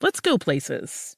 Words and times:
let's 0.00 0.20
go 0.20 0.38
places. 0.38 1.17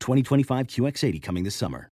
2025 0.00 0.66
QX80 0.66 1.22
coming 1.22 1.44
this 1.44 1.54
summer. 1.54 1.90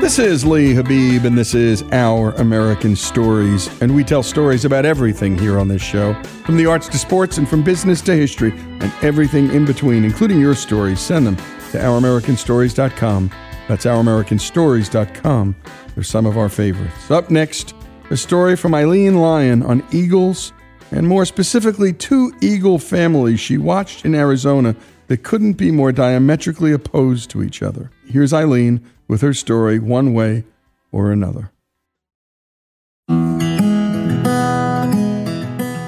This 0.00 0.20
is 0.20 0.46
Lee 0.46 0.72
Habib, 0.72 1.24
and 1.24 1.36
this 1.36 1.52
is 1.52 1.82
Our 1.90 2.30
American 2.34 2.94
Stories. 2.94 3.68
And 3.82 3.94
we 3.94 4.04
tell 4.04 4.22
stories 4.22 4.64
about 4.64 4.86
everything 4.86 5.36
here 5.36 5.58
on 5.58 5.66
this 5.66 5.82
show 5.82 6.14
from 6.44 6.56
the 6.56 6.64
arts 6.64 6.88
to 6.90 6.96
sports, 6.96 7.38
and 7.38 7.48
from 7.48 7.64
business 7.64 8.00
to 8.02 8.14
history, 8.14 8.52
and 8.52 8.92
everything 9.02 9.52
in 9.52 9.64
between, 9.64 10.04
including 10.04 10.40
your 10.40 10.54
stories. 10.54 11.00
Send 11.00 11.26
them 11.26 11.36
to 11.36 11.78
OurAmericanStories.com. 11.78 13.30
That's 13.68 13.84
OurAmericanStories.com. 13.84 15.56
They're 15.94 16.04
some 16.04 16.26
of 16.26 16.38
our 16.38 16.48
favorites. 16.48 17.10
Up 17.10 17.30
next, 17.30 17.74
a 18.10 18.16
story 18.16 18.56
from 18.56 18.74
Eileen 18.74 19.16
Lyon 19.16 19.62
on 19.62 19.82
eagles, 19.92 20.52
and 20.92 21.08
more 21.08 21.24
specifically, 21.24 21.92
two 21.92 22.32
eagle 22.40 22.78
families 22.78 23.40
she 23.40 23.58
watched 23.58 24.04
in 24.04 24.14
Arizona 24.14 24.76
that 25.08 25.22
couldn't 25.24 25.54
be 25.54 25.70
more 25.70 25.92
diametrically 25.92 26.72
opposed 26.72 27.30
to 27.30 27.42
each 27.42 27.62
other. 27.62 27.90
Here's 28.06 28.32
Eileen 28.32 28.80
with 29.08 29.20
her 29.22 29.34
story, 29.34 29.78
one 29.78 30.12
way 30.14 30.44
or 30.92 31.10
another. 31.10 31.50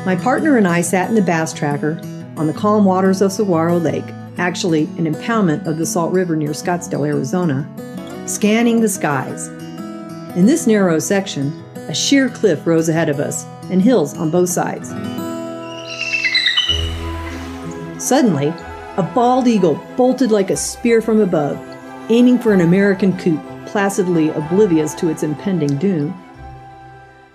My 0.09 0.17
partner 0.17 0.57
and 0.57 0.67
I 0.67 0.81
sat 0.81 1.09
in 1.11 1.15
the 1.15 1.23
bass 1.23 1.53
tracker 1.53 2.01
on 2.37 2.47
the 2.47 2.53
calm 2.55 2.85
waters 2.85 3.21
of 3.21 3.31
Saguaro 3.31 3.77
Lake, 3.77 4.07
actually 4.39 4.85
an 4.99 5.13
impoundment 5.13 5.67
of 5.67 5.79
the 5.79 5.87
Salt 5.87 6.13
River 6.13 6.37
near 6.37 6.51
Scottsdale, 6.51 7.07
Arizona, 7.07 7.69
scanning 8.27 8.81
the 8.81 8.89
skies. 8.89 9.49
In 10.37 10.47
this 10.47 10.67
narrow 10.67 10.99
section, 10.99 11.53
a 11.89 11.95
sheer 11.95 12.29
cliff 12.29 12.67
rose 12.67 12.89
ahead 12.89 13.09
of 13.09 13.21
us 13.21 13.45
and 13.71 13.83
hills 13.83 14.17
on 14.17 14.31
both 14.31 14.49
sides. 14.49 14.89
Suddenly, 18.03 18.49
a 18.97 19.11
bald 19.15 19.49
eagle 19.49 19.75
bolted 19.97 20.31
like 20.31 20.51
a 20.51 20.57
spear 20.57 21.01
from 21.01 21.21
above, 21.21 21.59
aiming 22.11 22.39
for 22.39 22.53
an 22.53 22.61
American 22.61 23.17
coot, 23.19 23.41
placidly 23.67 24.31
oblivious 24.31 24.95
to 24.95 25.09
its 25.09 25.23
impending 25.23 25.77
doom. 25.79 26.15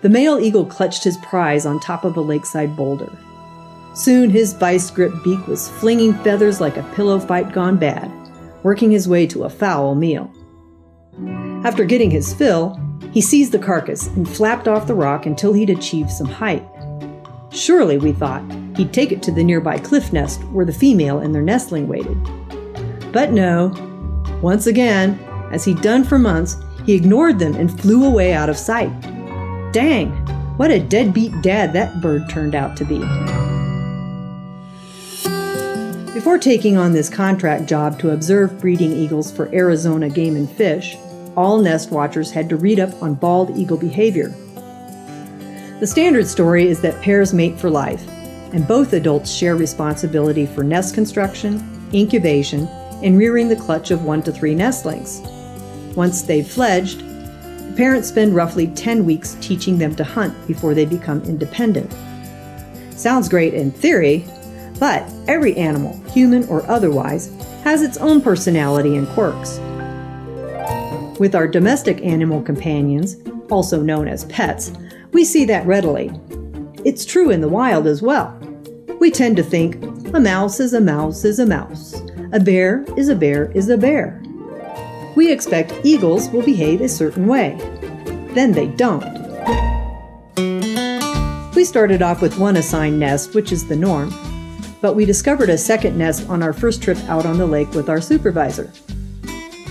The 0.01 0.10
male 0.10 0.39
eagle 0.39 0.66
clutched 0.66 1.04
his 1.04 1.18
prize 1.18 1.66
on 1.66 1.80
top 1.80 2.04
of 2.04 2.18
a 2.18 2.22
lakeside 2.22 2.75
boulder. 2.75 3.12
Soon 3.94 4.30
his 4.30 4.54
vice 4.54 4.90
grip 4.90 5.13
beak 5.24 5.48
was 5.48 5.69
flinging 5.69 6.13
feathers 6.16 6.60
like 6.60 6.78
a 6.78 6.92
pillow 6.95 7.19
fight 7.19 7.54
gone 7.54 7.78
bad, 7.78 8.12
working 8.63 8.90
his 8.90 9.07
way 9.07 9.28
to 9.28 9.44
a 9.44 9.50
foul 9.50 9.94
meal. 9.94 10.31
After 11.63 11.86
getting 11.86 12.10
his 12.10 12.34
fill, 12.34 12.80
he 13.12 13.22
seized 13.22 13.51
the 13.51 13.60
carcass 13.60 14.07
and 14.07 14.28
flapped 14.28 14.68
off 14.68 14.88
the 14.88 14.95
rock 14.95 15.28
until 15.28 15.54
he'd 15.54 15.69
achieved 15.69 16.10
some 16.10 16.28
height. 16.28 16.66
Surely, 17.51 18.00
we 18.00 18.13
thought, 18.13 18.44
he'd 18.75 18.92
take 18.92 19.12
it 19.12 19.22
to 19.24 19.31
the 19.31 19.44
nearby 19.44 19.78
cliff 19.78 20.12
nest 20.12 20.44
where 20.45 20.66
the 20.66 20.74
female 20.74 21.19
and 21.19 21.34
their 21.34 21.44
nestling 21.44 21.88
waited. 21.88 22.18
But 23.12 23.31
no. 23.31 23.72
Once 24.42 24.66
again, 24.66 25.19
as 25.51 25.63
he'd 25.63 25.81
done 25.81 26.04
for 26.04 26.18
months, 26.18 26.57
he 26.84 26.95
ignored 26.95 27.38
them 27.38 27.54
and 27.54 27.80
flew 27.80 28.06
away 28.06 28.34
out 28.34 28.50
of 28.50 28.57
sight. 28.57 28.92
Dang, 29.72 30.10
what 30.57 30.72
a 30.72 30.80
deadbeat 30.80 31.44
dad 31.44 31.74
that 31.74 32.01
bird 32.01 32.28
turned 32.28 32.56
out 32.56 32.75
to 32.78 32.86
be. 32.86 32.98
Before 36.13 36.38
taking 36.38 36.77
on 36.77 36.94
this 36.94 37.10
contract 37.10 37.65
job 37.65 37.98
to 37.98 38.12
observe 38.12 38.60
breeding 38.60 38.92
eagles 38.92 39.31
for 39.31 39.51
Arizona 39.51 40.10
Game 40.10 40.36
and 40.36 40.48
Fish, 40.48 40.95
all 41.36 41.57
nest 41.57 41.89
watchers 41.89 42.30
had 42.30 42.48
to 42.50 42.56
read 42.56 42.80
up 42.80 43.01
on 43.01 43.15
bald 43.15 43.57
eagle 43.57 43.77
behavior. 43.77 44.27
The 45.80 45.88
standard 45.88 46.27
story 46.27 46.68
is 46.68 46.81
that 46.81 47.01
pairs 47.01 47.33
mate 47.33 47.60
for 47.60 47.71
life, 47.71 48.07
and 48.54 48.68
both 48.68 48.94
adults 48.94 49.31
share 49.31 49.56
responsibility 49.56 50.45
for 50.45 50.63
nest 50.63 50.94
construction, 50.94 51.89
incubation, 51.92 52.68
and 53.01 53.18
rearing 53.18 53.50
the 53.50 53.56
clutch 53.56 53.89
of 53.89 54.06
one 54.06 54.21
to 54.21 54.31
three 54.31 54.54
nestlings. 54.54 55.19
Once 55.95 56.21
they've 56.21 56.48
fledged, 56.48 57.00
the 57.00 57.74
parents 57.75 58.09
spend 58.09 58.36
roughly 58.36 58.68
10 58.68 59.04
weeks 59.04 59.36
teaching 59.42 59.80
them 59.80 59.95
to 59.95 60.04
hunt 60.04 60.36
before 60.45 60.75
they 60.75 60.86
become 60.86 61.24
independent. 61.24 61.92
Sounds 62.92 63.27
great 63.27 63.56
in 63.56 63.71
theory, 63.71 64.24
but 64.83 65.09
every 65.30 65.56
animal, 65.56 65.97
human 66.12 66.45
or 66.50 66.69
otherwise, 66.69 67.31
has 67.63 67.81
its 67.81 67.95
own 68.00 68.19
personality 68.19 68.97
and 68.97 69.07
quirks. 69.12 69.57
With 71.21 71.35
our 71.35 71.47
domestic 71.47 72.03
animal 72.03 72.41
companions, 72.41 73.15
also 73.50 73.81
known 73.81 74.09
as 74.09 74.25
pets, 74.25 74.74
we 75.13 75.24
see 75.24 75.45
that 75.45 75.65
readily. 75.65 76.12
It's 76.83 77.06
true 77.06 77.30
in 77.30 77.39
the 77.39 77.47
wild 77.47 77.88
as 77.88 78.01
well. 78.01 78.38
We 79.00 79.09
tend 79.09 79.38
to 79.38 79.44
think 79.44 79.81
a 80.13 80.19
mouse 80.19 80.59
is 80.59 80.74
a 80.74 80.81
mouse 80.81 81.24
is 81.24 81.39
a 81.39 81.45
mouse, 81.45 82.03
a 82.33 82.41
bear 82.41 82.83
is 82.97 83.07
a 83.07 83.15
bear 83.15 83.53
is 83.53 83.69
a 83.69 83.77
bear. 83.77 84.21
We 85.15 85.31
expect 85.31 85.80
eagles 85.85 86.30
will 86.30 86.44
behave 86.44 86.81
a 86.81 86.89
certain 86.89 87.27
way. 87.27 87.56
Then 88.33 88.51
they 88.51 88.68
don't. 88.68 89.06
We 91.56 91.63
started 91.63 92.01
off 92.01 92.21
with 92.21 92.38
one 92.38 92.57
assigned 92.57 93.00
nest, 93.00 93.33
which 93.33 93.53
is 93.53 93.65
the 93.65 93.77
norm, 93.77 94.12
but 94.83 94.97
we 94.97 95.06
discovered 95.06 95.50
a 95.50 95.57
second 95.57 95.97
nest 95.97 96.27
on 96.27 96.44
our 96.44 96.51
first 96.51 96.83
trip 96.83 96.97
out 97.07 97.25
on 97.25 97.38
the 97.38 97.45
lake 97.45 97.71
with 97.71 97.88
our 97.88 98.01
supervisor. 98.01 98.69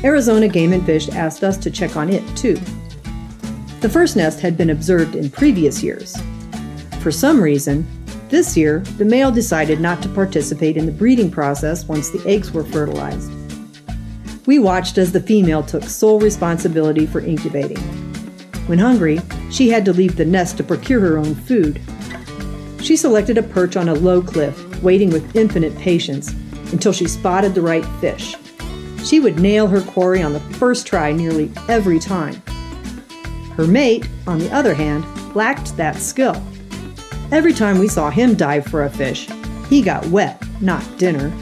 Arizona 0.03 0.49
Game 0.49 0.73
and 0.73 0.87
Fish 0.87 1.11
asked 1.11 1.45
us 1.45 1.59
to 1.59 1.71
check 1.71 1.97
on 1.97 2.09
it 2.09 2.27
too. 2.35 2.55
The 3.83 3.91
first 3.91 4.17
nest 4.17 4.41
had 4.41 4.57
been 4.57 4.71
observed 4.71 5.15
in 5.15 5.29
previous 5.29 5.83
years. 5.83 6.17
For 7.03 7.11
some 7.11 7.43
reason, 7.43 7.87
this 8.31 8.57
year, 8.57 8.79
the 8.97 9.05
male 9.05 9.31
decided 9.31 9.81
not 9.81 10.03
to 10.03 10.09
participate 10.09 10.79
in 10.79 10.87
the 10.87 10.93
breeding 10.93 11.31
process 11.31 11.85
once 11.85 12.09
the 12.09 12.27
eggs 12.27 12.51
were 12.51 12.65
fertilized. 12.65 13.31
We 14.47 14.59
watched 14.59 14.97
as 14.97 15.13
the 15.13 15.21
female 15.21 15.63
took 15.63 15.83
sole 15.83 16.21
responsibility 16.21 17.05
for 17.05 17.21
incubating. 17.21 17.83
When 18.67 18.79
hungry, 18.79 19.21
she 19.51 19.69
had 19.69 19.85
to 19.85 19.93
leave 19.93 20.17
the 20.17 20.25
nest 20.25 20.57
to 20.57 20.65
procure 20.65 21.01
her 21.01 21.19
own 21.19 21.35
food. 21.35 21.83
She 22.81 22.97
selected 22.97 23.37
a 23.37 23.43
perch 23.43 23.77
on 23.77 23.91
a 23.91 23.95
low 23.95 24.23
cliff 24.23 24.72
waiting 24.83 25.11
with 25.11 25.37
infinite 25.37 25.77
patience 25.79 26.33
until 26.73 26.93
she 26.93 27.07
spotted 27.07 27.55
the 27.55 27.63
right 27.63 27.85
fish. 28.01 28.37
She 29.05 29.21
would 29.21 29.39
nail 29.39 29.67
her 29.67 29.81
quarry 29.81 30.23
on 30.23 30.33
the 30.33 30.41
first 30.41 30.87
try 30.87 31.13
nearly 31.13 31.51
every 31.69 31.99
time. 31.99 32.43
Her 33.57 33.67
mate, 33.67 34.09
on 34.27 34.39
the 34.39 34.53
other 34.53 34.75
hand, 34.75 35.05
lacked 35.35 35.77
that 35.77 35.97
skill. 35.97 36.43
Every 37.31 37.53
time 37.53 37.79
we 37.79 37.89
saw 37.89 38.11
him 38.11 38.35
dive 38.35 38.67
for 38.67 38.85
a 38.85 38.91
fish, 38.91 39.29
he 39.69 39.83
got 39.83 40.07
wet, 40.07 40.43
not 40.61 40.85
dinner. 40.99 41.33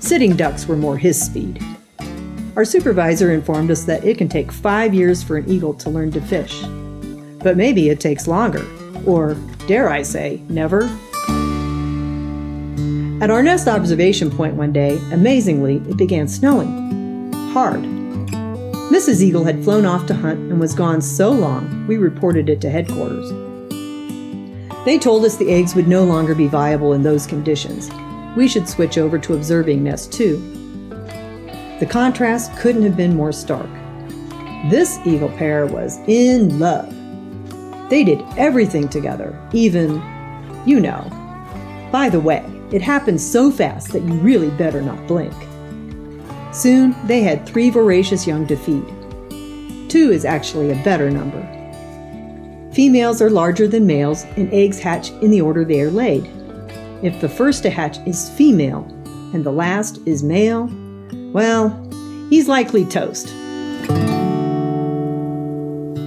Sitting 0.00 0.34
ducks 0.36 0.66
were 0.66 0.76
more 0.76 0.96
his 0.96 1.20
speed. 1.20 1.62
Our 2.56 2.64
supervisor 2.64 3.32
informed 3.32 3.70
us 3.70 3.84
that 3.84 4.04
it 4.04 4.18
can 4.18 4.28
take 4.28 4.52
five 4.52 4.92
years 4.92 5.22
for 5.22 5.36
an 5.36 5.48
eagle 5.48 5.74
to 5.74 5.90
learn 5.90 6.10
to 6.12 6.20
fish. 6.20 6.62
But 7.42 7.56
maybe 7.56 7.88
it 7.88 7.98
takes 7.98 8.28
longer, 8.28 8.64
or, 9.06 9.34
dare 9.66 9.88
I 9.88 10.02
say, 10.02 10.42
never. 10.48 10.90
At 13.22 13.30
our 13.30 13.40
nest 13.40 13.68
observation 13.68 14.32
point 14.32 14.56
one 14.56 14.72
day, 14.72 14.98
amazingly, 15.12 15.76
it 15.88 15.96
began 15.96 16.26
snowing. 16.26 17.32
Hard. 17.52 17.84
Mrs. 18.90 19.22
Eagle 19.22 19.44
had 19.44 19.62
flown 19.62 19.86
off 19.86 20.06
to 20.06 20.14
hunt 20.14 20.40
and 20.50 20.58
was 20.58 20.74
gone 20.74 21.00
so 21.00 21.30
long, 21.30 21.86
we 21.86 21.98
reported 21.98 22.48
it 22.48 22.60
to 22.62 22.68
headquarters. 22.68 23.30
They 24.84 24.98
told 24.98 25.24
us 25.24 25.36
the 25.36 25.52
eggs 25.52 25.76
would 25.76 25.86
no 25.86 26.02
longer 26.02 26.34
be 26.34 26.48
viable 26.48 26.94
in 26.94 27.04
those 27.04 27.28
conditions. 27.28 27.92
We 28.36 28.48
should 28.48 28.68
switch 28.68 28.98
over 28.98 29.20
to 29.20 29.34
observing 29.34 29.84
nests 29.84 30.08
too. 30.08 30.38
The 31.78 31.86
contrast 31.88 32.56
couldn't 32.56 32.82
have 32.82 32.96
been 32.96 33.14
more 33.14 33.30
stark. 33.30 33.70
This 34.68 34.98
eagle 35.06 35.28
pair 35.28 35.64
was 35.66 35.98
in 36.08 36.58
love. 36.58 36.92
They 37.88 38.02
did 38.02 38.20
everything 38.36 38.88
together, 38.88 39.38
even, 39.52 40.02
you 40.66 40.80
know. 40.80 41.08
By 41.92 42.08
the 42.08 42.18
way, 42.18 42.51
it 42.72 42.80
happened 42.82 43.20
so 43.20 43.50
fast 43.50 43.92
that 43.92 44.02
you 44.02 44.14
really 44.14 44.50
better 44.50 44.80
not 44.80 45.06
blink. 45.06 45.34
Soon, 46.52 46.94
they 47.06 47.22
had 47.22 47.46
three 47.46 47.70
voracious 47.70 48.26
young 48.26 48.46
to 48.46 48.56
feed. 48.56 48.86
Two 49.90 50.10
is 50.10 50.24
actually 50.24 50.70
a 50.70 50.82
better 50.82 51.10
number. 51.10 51.40
Females 52.72 53.20
are 53.20 53.30
larger 53.30 53.68
than 53.68 53.86
males, 53.86 54.24
and 54.36 54.52
eggs 54.52 54.78
hatch 54.78 55.10
in 55.22 55.30
the 55.30 55.40
order 55.40 55.64
they 55.64 55.80
are 55.82 55.90
laid. 55.90 56.26
If 57.02 57.20
the 57.20 57.28
first 57.28 57.62
to 57.64 57.70
hatch 57.70 57.98
is 58.06 58.30
female 58.30 58.86
and 59.34 59.44
the 59.44 59.52
last 59.52 59.98
is 60.06 60.22
male, 60.22 60.70
well, 61.32 61.70
he's 62.30 62.48
likely 62.48 62.84
toast. 62.86 63.28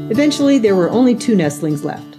Eventually, 0.10 0.58
there 0.58 0.76
were 0.76 0.90
only 0.90 1.16
two 1.16 1.36
nestlings 1.36 1.84
left. 1.84 2.15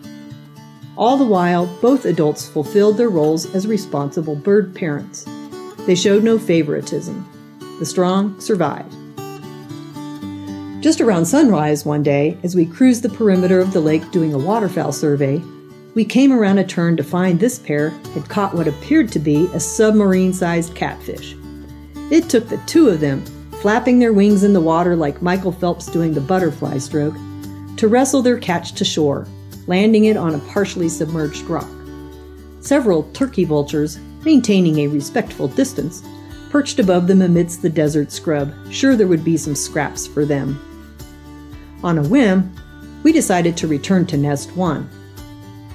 All 0.96 1.18
the 1.18 1.24
while, 1.26 1.66
both 1.82 2.06
adults 2.06 2.48
fulfilled 2.48 2.96
their 2.96 3.10
roles 3.10 3.54
as 3.54 3.66
responsible 3.66 4.34
bird 4.34 4.74
parents. 4.74 5.26
They 5.80 5.94
showed 5.94 6.24
no 6.24 6.38
favoritism. 6.38 7.28
The 7.78 7.84
strong 7.84 8.40
survived. 8.40 8.94
Just 10.82 11.02
around 11.02 11.26
sunrise 11.26 11.84
one 11.84 12.02
day, 12.02 12.38
as 12.42 12.56
we 12.56 12.64
cruised 12.64 13.02
the 13.02 13.10
perimeter 13.10 13.60
of 13.60 13.74
the 13.74 13.80
lake 13.80 14.10
doing 14.10 14.32
a 14.32 14.38
waterfowl 14.38 14.92
survey, 14.92 15.42
we 15.94 16.04
came 16.04 16.32
around 16.32 16.58
a 16.58 16.64
turn 16.64 16.96
to 16.96 17.04
find 17.04 17.38
this 17.38 17.58
pair 17.58 17.90
had 18.14 18.28
caught 18.30 18.54
what 18.54 18.68
appeared 18.68 19.12
to 19.12 19.18
be 19.18 19.50
a 19.52 19.60
submarine 19.60 20.32
sized 20.32 20.74
catfish. 20.74 21.36
It 22.10 22.30
took 22.30 22.48
the 22.48 22.60
two 22.66 22.88
of 22.88 23.00
them, 23.00 23.22
flapping 23.60 23.98
their 23.98 24.12
wings 24.14 24.44
in 24.44 24.54
the 24.54 24.60
water 24.60 24.96
like 24.96 25.20
Michael 25.20 25.52
Phelps 25.52 25.86
doing 25.86 26.14
the 26.14 26.20
butterfly 26.22 26.78
stroke, 26.78 27.16
to 27.76 27.88
wrestle 27.88 28.22
their 28.22 28.38
catch 28.38 28.72
to 28.72 28.84
shore 28.84 29.26
landing 29.66 30.04
it 30.04 30.16
on 30.16 30.34
a 30.34 30.38
partially 30.50 30.88
submerged 30.88 31.44
rock. 31.44 31.68
Several 32.60 33.04
turkey 33.12 33.44
vultures, 33.44 33.98
maintaining 34.24 34.78
a 34.78 34.88
respectful 34.88 35.48
distance, 35.48 36.02
perched 36.50 36.78
above 36.78 37.06
them 37.06 37.22
amidst 37.22 37.62
the 37.62 37.68
desert 37.68 38.10
scrub, 38.10 38.52
sure 38.70 38.96
there 38.96 39.06
would 39.06 39.24
be 39.24 39.36
some 39.36 39.54
scraps 39.54 40.06
for 40.06 40.24
them. 40.24 40.58
On 41.82 41.98
a 41.98 42.08
whim, 42.08 42.54
we 43.02 43.12
decided 43.12 43.56
to 43.56 43.68
return 43.68 44.06
to 44.06 44.16
Nest 44.16 44.56
1. 44.56 44.88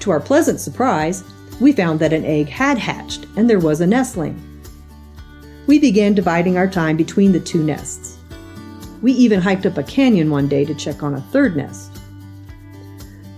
To 0.00 0.10
our 0.10 0.20
pleasant 0.20 0.60
surprise, 0.60 1.22
we 1.60 1.72
found 1.72 2.00
that 2.00 2.12
an 2.12 2.24
egg 2.24 2.48
had 2.48 2.76
hatched 2.78 3.26
and 3.36 3.48
there 3.48 3.60
was 3.60 3.80
a 3.80 3.86
nestling. 3.86 4.36
We 5.66 5.78
began 5.78 6.14
dividing 6.14 6.56
our 6.56 6.66
time 6.66 6.96
between 6.96 7.32
the 7.32 7.40
two 7.40 7.62
nests. 7.62 8.18
We 9.00 9.12
even 9.12 9.40
hiked 9.40 9.66
up 9.66 9.78
a 9.78 9.82
canyon 9.82 10.30
one 10.30 10.48
day 10.48 10.64
to 10.64 10.74
check 10.74 11.02
on 11.02 11.14
a 11.14 11.20
third 11.20 11.56
nest. 11.56 11.91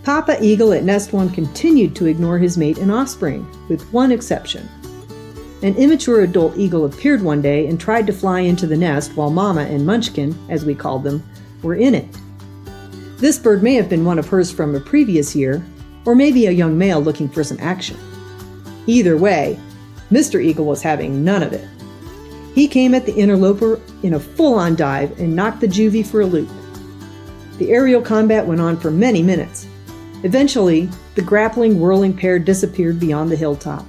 Papa 0.04 0.36
Eagle 0.44 0.74
at 0.74 0.84
Nest 0.84 1.14
One 1.14 1.30
continued 1.30 1.96
to 1.96 2.04
ignore 2.04 2.38
his 2.38 2.58
mate 2.58 2.76
and 2.76 2.92
offspring, 2.92 3.46
with 3.68 3.90
one 3.90 4.12
exception. 4.12 4.68
An 5.62 5.74
immature 5.76 6.20
adult 6.20 6.58
eagle 6.58 6.84
appeared 6.84 7.22
one 7.22 7.40
day 7.40 7.66
and 7.66 7.80
tried 7.80 8.06
to 8.08 8.12
fly 8.12 8.40
into 8.40 8.66
the 8.66 8.76
nest 8.76 9.16
while 9.16 9.30
Mama 9.30 9.62
and 9.62 9.86
Munchkin, 9.86 10.38
as 10.50 10.66
we 10.66 10.74
called 10.74 11.04
them, 11.04 11.22
were 11.62 11.74
in 11.74 11.94
it. 11.94 12.06
This 13.16 13.38
bird 13.38 13.62
may 13.62 13.76
have 13.76 13.88
been 13.88 14.04
one 14.04 14.18
of 14.18 14.28
hers 14.28 14.50
from 14.50 14.74
a 14.74 14.80
previous 14.80 15.34
year, 15.34 15.64
or 16.04 16.14
maybe 16.14 16.44
a 16.44 16.50
young 16.50 16.76
male 16.76 17.00
looking 17.00 17.30
for 17.30 17.42
some 17.42 17.58
action. 17.58 17.96
Either 18.86 19.16
way, 19.16 19.58
Mr. 20.10 20.44
Eagle 20.44 20.66
was 20.66 20.82
having 20.82 21.24
none 21.24 21.42
of 21.42 21.54
it. 21.54 21.66
He 22.54 22.68
came 22.68 22.94
at 22.94 23.06
the 23.06 23.14
interloper 23.14 23.80
in 24.02 24.12
a 24.12 24.20
full 24.20 24.52
on 24.52 24.76
dive 24.76 25.18
and 25.18 25.34
knocked 25.34 25.62
the 25.62 25.66
juvie 25.66 26.06
for 26.06 26.20
a 26.20 26.26
loop. 26.26 26.50
The 27.56 27.70
aerial 27.70 28.02
combat 28.02 28.46
went 28.46 28.60
on 28.60 28.76
for 28.76 28.90
many 28.90 29.22
minutes, 29.22 29.66
Eventually, 30.24 30.88
the 31.16 31.22
grappling, 31.22 31.78
whirling 31.78 32.16
pair 32.16 32.38
disappeared 32.38 32.98
beyond 32.98 33.30
the 33.30 33.36
hilltop. 33.36 33.84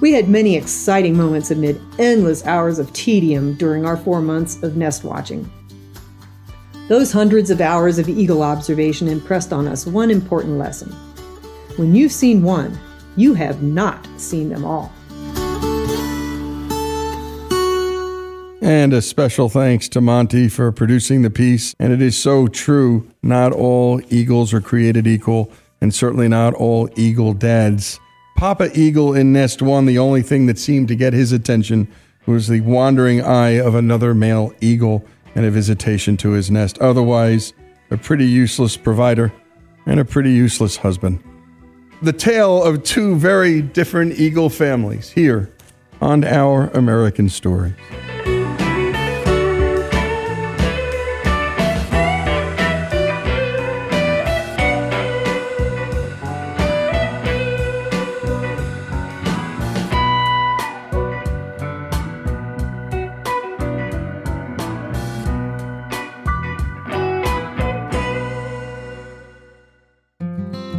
We 0.00 0.12
had 0.12 0.30
many 0.30 0.56
exciting 0.56 1.14
moments 1.14 1.50
amid 1.50 1.80
endless 1.98 2.44
hours 2.46 2.78
of 2.78 2.92
tedium 2.94 3.54
during 3.54 3.84
our 3.84 3.98
four 3.98 4.22
months 4.22 4.62
of 4.62 4.76
nest 4.76 5.04
watching. 5.04 5.48
Those 6.88 7.12
hundreds 7.12 7.50
of 7.50 7.60
hours 7.60 7.98
of 7.98 8.08
eagle 8.08 8.42
observation 8.42 9.08
impressed 9.08 9.52
on 9.52 9.68
us 9.68 9.86
one 9.86 10.10
important 10.10 10.58
lesson. 10.58 10.90
When 11.76 11.94
you've 11.94 12.10
seen 12.10 12.42
one, 12.42 12.76
you 13.14 13.34
have 13.34 13.62
not 13.62 14.08
seen 14.16 14.48
them 14.48 14.64
all. 14.64 14.90
And 18.62 18.94
a 18.94 19.02
special 19.02 19.50
thanks 19.50 19.88
to 19.90 20.00
Monty 20.00 20.48
for 20.48 20.72
producing 20.72 21.22
the 21.22 21.30
piece. 21.30 21.74
And 21.78 21.92
it 21.92 22.00
is 22.00 22.16
so 22.16 22.46
true. 22.46 23.06
Not 23.22 23.52
all 23.52 24.00
eagles 24.08 24.54
are 24.54 24.60
created 24.60 25.06
equal, 25.06 25.50
and 25.80 25.92
certainly 25.92 26.28
not 26.28 26.54
all 26.54 26.88
eagle 26.96 27.34
dads 27.34 28.00
Papa 28.42 28.76
Eagle 28.76 29.14
in 29.14 29.32
Nest 29.32 29.62
One, 29.62 29.86
the 29.86 30.00
only 30.00 30.20
thing 30.20 30.46
that 30.46 30.58
seemed 30.58 30.88
to 30.88 30.96
get 30.96 31.12
his 31.12 31.30
attention 31.30 31.86
was 32.26 32.48
the 32.48 32.60
wandering 32.62 33.20
eye 33.20 33.60
of 33.60 33.76
another 33.76 34.14
male 34.14 34.52
eagle 34.60 35.04
and 35.36 35.46
a 35.46 35.50
visitation 35.52 36.16
to 36.16 36.30
his 36.30 36.50
nest. 36.50 36.76
Otherwise, 36.80 37.52
a 37.92 37.96
pretty 37.96 38.26
useless 38.26 38.76
provider 38.76 39.32
and 39.86 40.00
a 40.00 40.04
pretty 40.04 40.32
useless 40.32 40.76
husband. 40.76 41.22
The 42.02 42.12
tale 42.12 42.64
of 42.64 42.82
two 42.82 43.14
very 43.14 43.62
different 43.62 44.18
eagle 44.18 44.50
families 44.50 45.10
here 45.10 45.54
on 46.00 46.24
Our 46.24 46.66
American 46.70 47.28
Stories. 47.28 47.74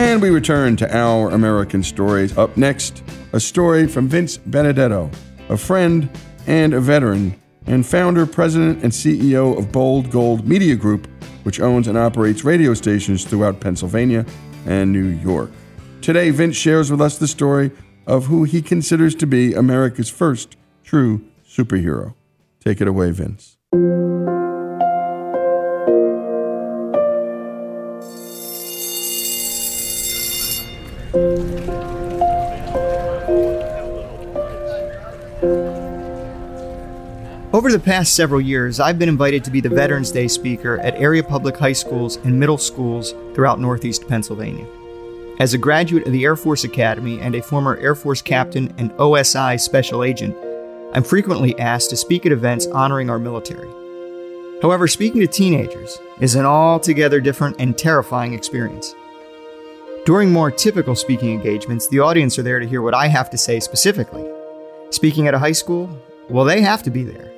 And 0.00 0.22
we 0.22 0.30
return 0.30 0.76
to 0.76 0.96
our 0.96 1.28
American 1.28 1.82
stories. 1.82 2.36
Up 2.38 2.56
next, 2.56 3.02
a 3.34 3.38
story 3.38 3.86
from 3.86 4.08
Vince 4.08 4.38
Benedetto, 4.38 5.10
a 5.50 5.58
friend 5.58 6.08
and 6.46 6.72
a 6.72 6.80
veteran, 6.80 7.38
and 7.66 7.86
founder, 7.86 8.24
president, 8.24 8.82
and 8.82 8.90
CEO 8.90 9.58
of 9.58 9.70
Bold 9.70 10.10
Gold 10.10 10.48
Media 10.48 10.74
Group, 10.74 11.06
which 11.42 11.60
owns 11.60 11.86
and 11.86 11.98
operates 11.98 12.44
radio 12.44 12.72
stations 12.72 13.26
throughout 13.26 13.60
Pennsylvania 13.60 14.24
and 14.64 14.90
New 14.90 15.04
York. 15.04 15.50
Today, 16.00 16.30
Vince 16.30 16.56
shares 16.56 16.90
with 16.90 17.02
us 17.02 17.18
the 17.18 17.28
story 17.28 17.70
of 18.06 18.24
who 18.24 18.44
he 18.44 18.62
considers 18.62 19.14
to 19.16 19.26
be 19.26 19.52
America's 19.52 20.08
first 20.08 20.56
true 20.82 21.22
superhero. 21.46 22.14
Take 22.64 22.80
it 22.80 22.88
away, 22.88 23.10
Vince. 23.10 23.58
Over 37.60 37.72
the 37.72 37.78
past 37.78 38.14
several 38.14 38.40
years, 38.40 38.80
I've 38.80 38.98
been 38.98 39.10
invited 39.10 39.44
to 39.44 39.50
be 39.50 39.60
the 39.60 39.68
Veterans 39.68 40.10
Day 40.10 40.28
speaker 40.28 40.78
at 40.78 40.94
area 40.94 41.22
public 41.22 41.58
high 41.58 41.74
schools 41.74 42.16
and 42.16 42.40
middle 42.40 42.56
schools 42.56 43.12
throughout 43.34 43.60
Northeast 43.60 44.08
Pennsylvania. 44.08 44.66
As 45.38 45.52
a 45.52 45.58
graduate 45.58 46.06
of 46.06 46.12
the 46.14 46.24
Air 46.24 46.36
Force 46.36 46.64
Academy 46.64 47.20
and 47.20 47.34
a 47.34 47.42
former 47.42 47.76
Air 47.76 47.94
Force 47.94 48.22
captain 48.22 48.74
and 48.78 48.92
OSI 48.92 49.60
special 49.60 50.02
agent, 50.04 50.34
I'm 50.94 51.02
frequently 51.02 51.58
asked 51.58 51.90
to 51.90 51.98
speak 51.98 52.24
at 52.24 52.32
events 52.32 52.66
honoring 52.68 53.10
our 53.10 53.18
military. 53.18 53.68
However, 54.62 54.88
speaking 54.88 55.20
to 55.20 55.26
teenagers 55.26 55.98
is 56.18 56.36
an 56.36 56.46
altogether 56.46 57.20
different 57.20 57.56
and 57.58 57.76
terrifying 57.76 58.32
experience. 58.32 58.94
During 60.06 60.32
more 60.32 60.50
typical 60.50 60.94
speaking 60.96 61.34
engagements, 61.34 61.88
the 61.88 62.00
audience 62.00 62.38
are 62.38 62.42
there 62.42 62.58
to 62.58 62.66
hear 62.66 62.80
what 62.80 62.94
I 62.94 63.08
have 63.08 63.28
to 63.28 63.36
say 63.36 63.60
specifically. 63.60 64.26
Speaking 64.88 65.26
at 65.28 65.34
a 65.34 65.38
high 65.38 65.52
school, 65.52 65.90
well, 66.30 66.46
they 66.46 66.62
have 66.62 66.82
to 66.84 66.90
be 66.90 67.04
there. 67.04 67.29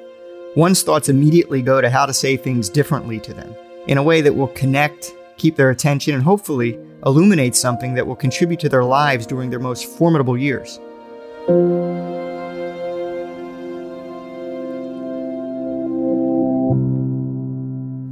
One's 0.54 0.82
thoughts 0.82 1.08
immediately 1.08 1.62
go 1.62 1.80
to 1.80 1.88
how 1.88 2.04
to 2.04 2.12
say 2.12 2.36
things 2.36 2.68
differently 2.68 3.18
to 3.20 3.32
them, 3.32 3.56
in 3.86 3.96
a 3.96 4.02
way 4.02 4.20
that 4.20 4.34
will 4.34 4.48
connect, 4.48 5.14
keep 5.38 5.56
their 5.56 5.70
attention, 5.70 6.12
and 6.14 6.22
hopefully 6.22 6.78
illuminate 7.06 7.56
something 7.56 7.94
that 7.94 8.06
will 8.06 8.14
contribute 8.14 8.60
to 8.60 8.68
their 8.68 8.84
lives 8.84 9.26
during 9.26 9.48
their 9.48 9.58
most 9.58 9.86
formidable 9.86 10.36
years. 10.36 10.78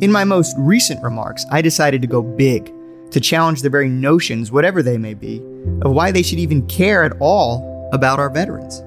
In 0.02 0.10
my 0.10 0.24
most 0.24 0.56
recent 0.56 1.02
remarks, 1.02 1.44
I 1.50 1.60
decided 1.60 2.00
to 2.00 2.08
go 2.08 2.22
big, 2.22 2.72
to 3.10 3.20
challenge 3.20 3.60
the 3.60 3.68
very 3.68 3.90
notions, 3.90 4.50
whatever 4.50 4.82
they 4.82 4.96
may 4.96 5.12
be, 5.12 5.42
of 5.82 5.92
why 5.92 6.10
they 6.10 6.22
should 6.22 6.38
even 6.38 6.66
care 6.68 7.04
at 7.04 7.12
all 7.20 7.90
about 7.92 8.18
our 8.18 8.30
veterans. 8.30 8.82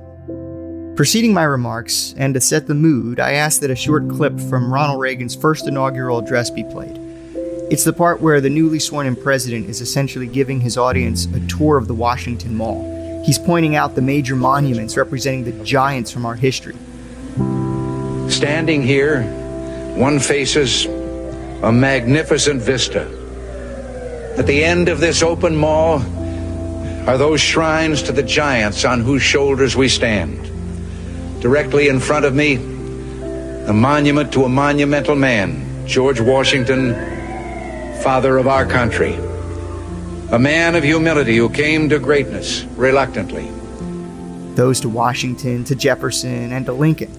Preceding 0.95 1.33
my 1.33 1.43
remarks, 1.43 2.13
and 2.17 2.35
to 2.35 2.39
set 2.39 2.67
the 2.67 2.75
mood, 2.75 3.19
I 3.19 3.31
asked 3.31 3.61
that 3.61 3.71
a 3.71 3.75
short 3.75 4.07
clip 4.09 4.39
from 4.39 4.71
Ronald 4.71 5.01
Reagan's 5.01 5.33
first 5.33 5.67
inaugural 5.67 6.19
address 6.19 6.51
be 6.51 6.63
played. 6.63 6.99
It's 7.71 7.83
the 7.83 7.93
part 7.93 8.21
where 8.21 8.39
the 8.39 8.51
newly 8.51 8.77
sworn 8.77 9.07
in 9.07 9.15
president 9.15 9.67
is 9.67 9.81
essentially 9.81 10.27
giving 10.27 10.61
his 10.61 10.77
audience 10.77 11.25
a 11.25 11.39
tour 11.47 11.77
of 11.77 11.87
the 11.87 11.95
Washington 11.95 12.55
Mall. 12.55 13.23
He's 13.25 13.39
pointing 13.39 13.75
out 13.75 13.95
the 13.95 14.03
major 14.03 14.35
monuments 14.35 14.95
representing 14.95 15.45
the 15.45 15.63
giants 15.63 16.11
from 16.11 16.27
our 16.27 16.35
history. 16.35 16.75
Standing 18.29 18.83
here, 18.83 19.23
one 19.95 20.19
faces 20.19 20.85
a 21.63 21.71
magnificent 21.71 22.61
vista. 22.61 23.01
At 24.37 24.45
the 24.45 24.63
end 24.63 24.89
of 24.89 24.99
this 24.99 25.23
open 25.23 25.55
mall 25.55 26.01
are 27.09 27.17
those 27.17 27.41
shrines 27.41 28.03
to 28.03 28.11
the 28.11 28.21
giants 28.21 28.85
on 28.85 28.99
whose 29.01 29.23
shoulders 29.23 29.75
we 29.75 29.89
stand. 29.89 30.52
Directly 31.43 31.89
in 31.89 31.99
front 31.99 32.23
of 32.23 32.33
me, 32.33 32.55
a 32.55 33.73
monument 33.73 34.31
to 34.31 34.45
a 34.45 34.49
monumental 34.49 35.13
man, 35.13 35.85
George 35.85 36.21
Washington, 36.21 36.93
father 38.01 38.37
of 38.37 38.47
our 38.47 38.65
country. 38.65 39.15
A 40.31 40.39
man 40.39 40.73
of 40.73 40.85
humility 40.85 41.35
who 41.35 41.49
came 41.49 41.89
to 41.89 41.99
greatness 41.99 42.63
reluctantly. 42.77 43.51
Those 44.55 44.79
to 44.79 44.87
Washington, 44.87 45.65
to 45.65 45.75
Jefferson, 45.75 46.53
and 46.53 46.65
to 46.65 46.71
Lincoln. 46.71 47.11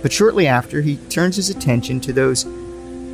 But 0.00 0.14
shortly 0.14 0.46
after, 0.46 0.80
he 0.80 0.96
turns 1.10 1.36
his 1.36 1.50
attention 1.50 2.00
to 2.00 2.12
those 2.14 2.46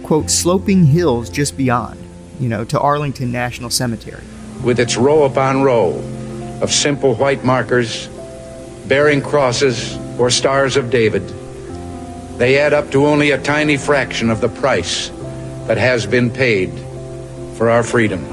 quote, 0.04 0.30
sloping 0.30 0.84
hills 0.84 1.30
just 1.30 1.56
beyond, 1.56 1.98
you 2.38 2.48
know, 2.48 2.64
to 2.66 2.78
Arlington 2.78 3.32
National 3.32 3.70
Cemetery. 3.70 4.22
With 4.62 4.78
its 4.78 4.96
row 4.96 5.24
upon 5.24 5.64
row 5.64 5.94
of 6.62 6.70
simple 6.70 7.16
white 7.16 7.42
markers 7.42 8.08
bearing 8.86 9.20
crosses 9.20 9.98
or 10.18 10.30
stars 10.30 10.76
of 10.76 10.90
David, 10.90 11.26
they 12.38 12.58
add 12.58 12.72
up 12.72 12.90
to 12.90 13.06
only 13.06 13.30
a 13.30 13.40
tiny 13.40 13.76
fraction 13.76 14.30
of 14.30 14.40
the 14.40 14.48
price 14.48 15.10
that 15.66 15.78
has 15.78 16.06
been 16.06 16.30
paid 16.30 16.70
for 17.56 17.70
our 17.70 17.82
freedom. 17.82 18.24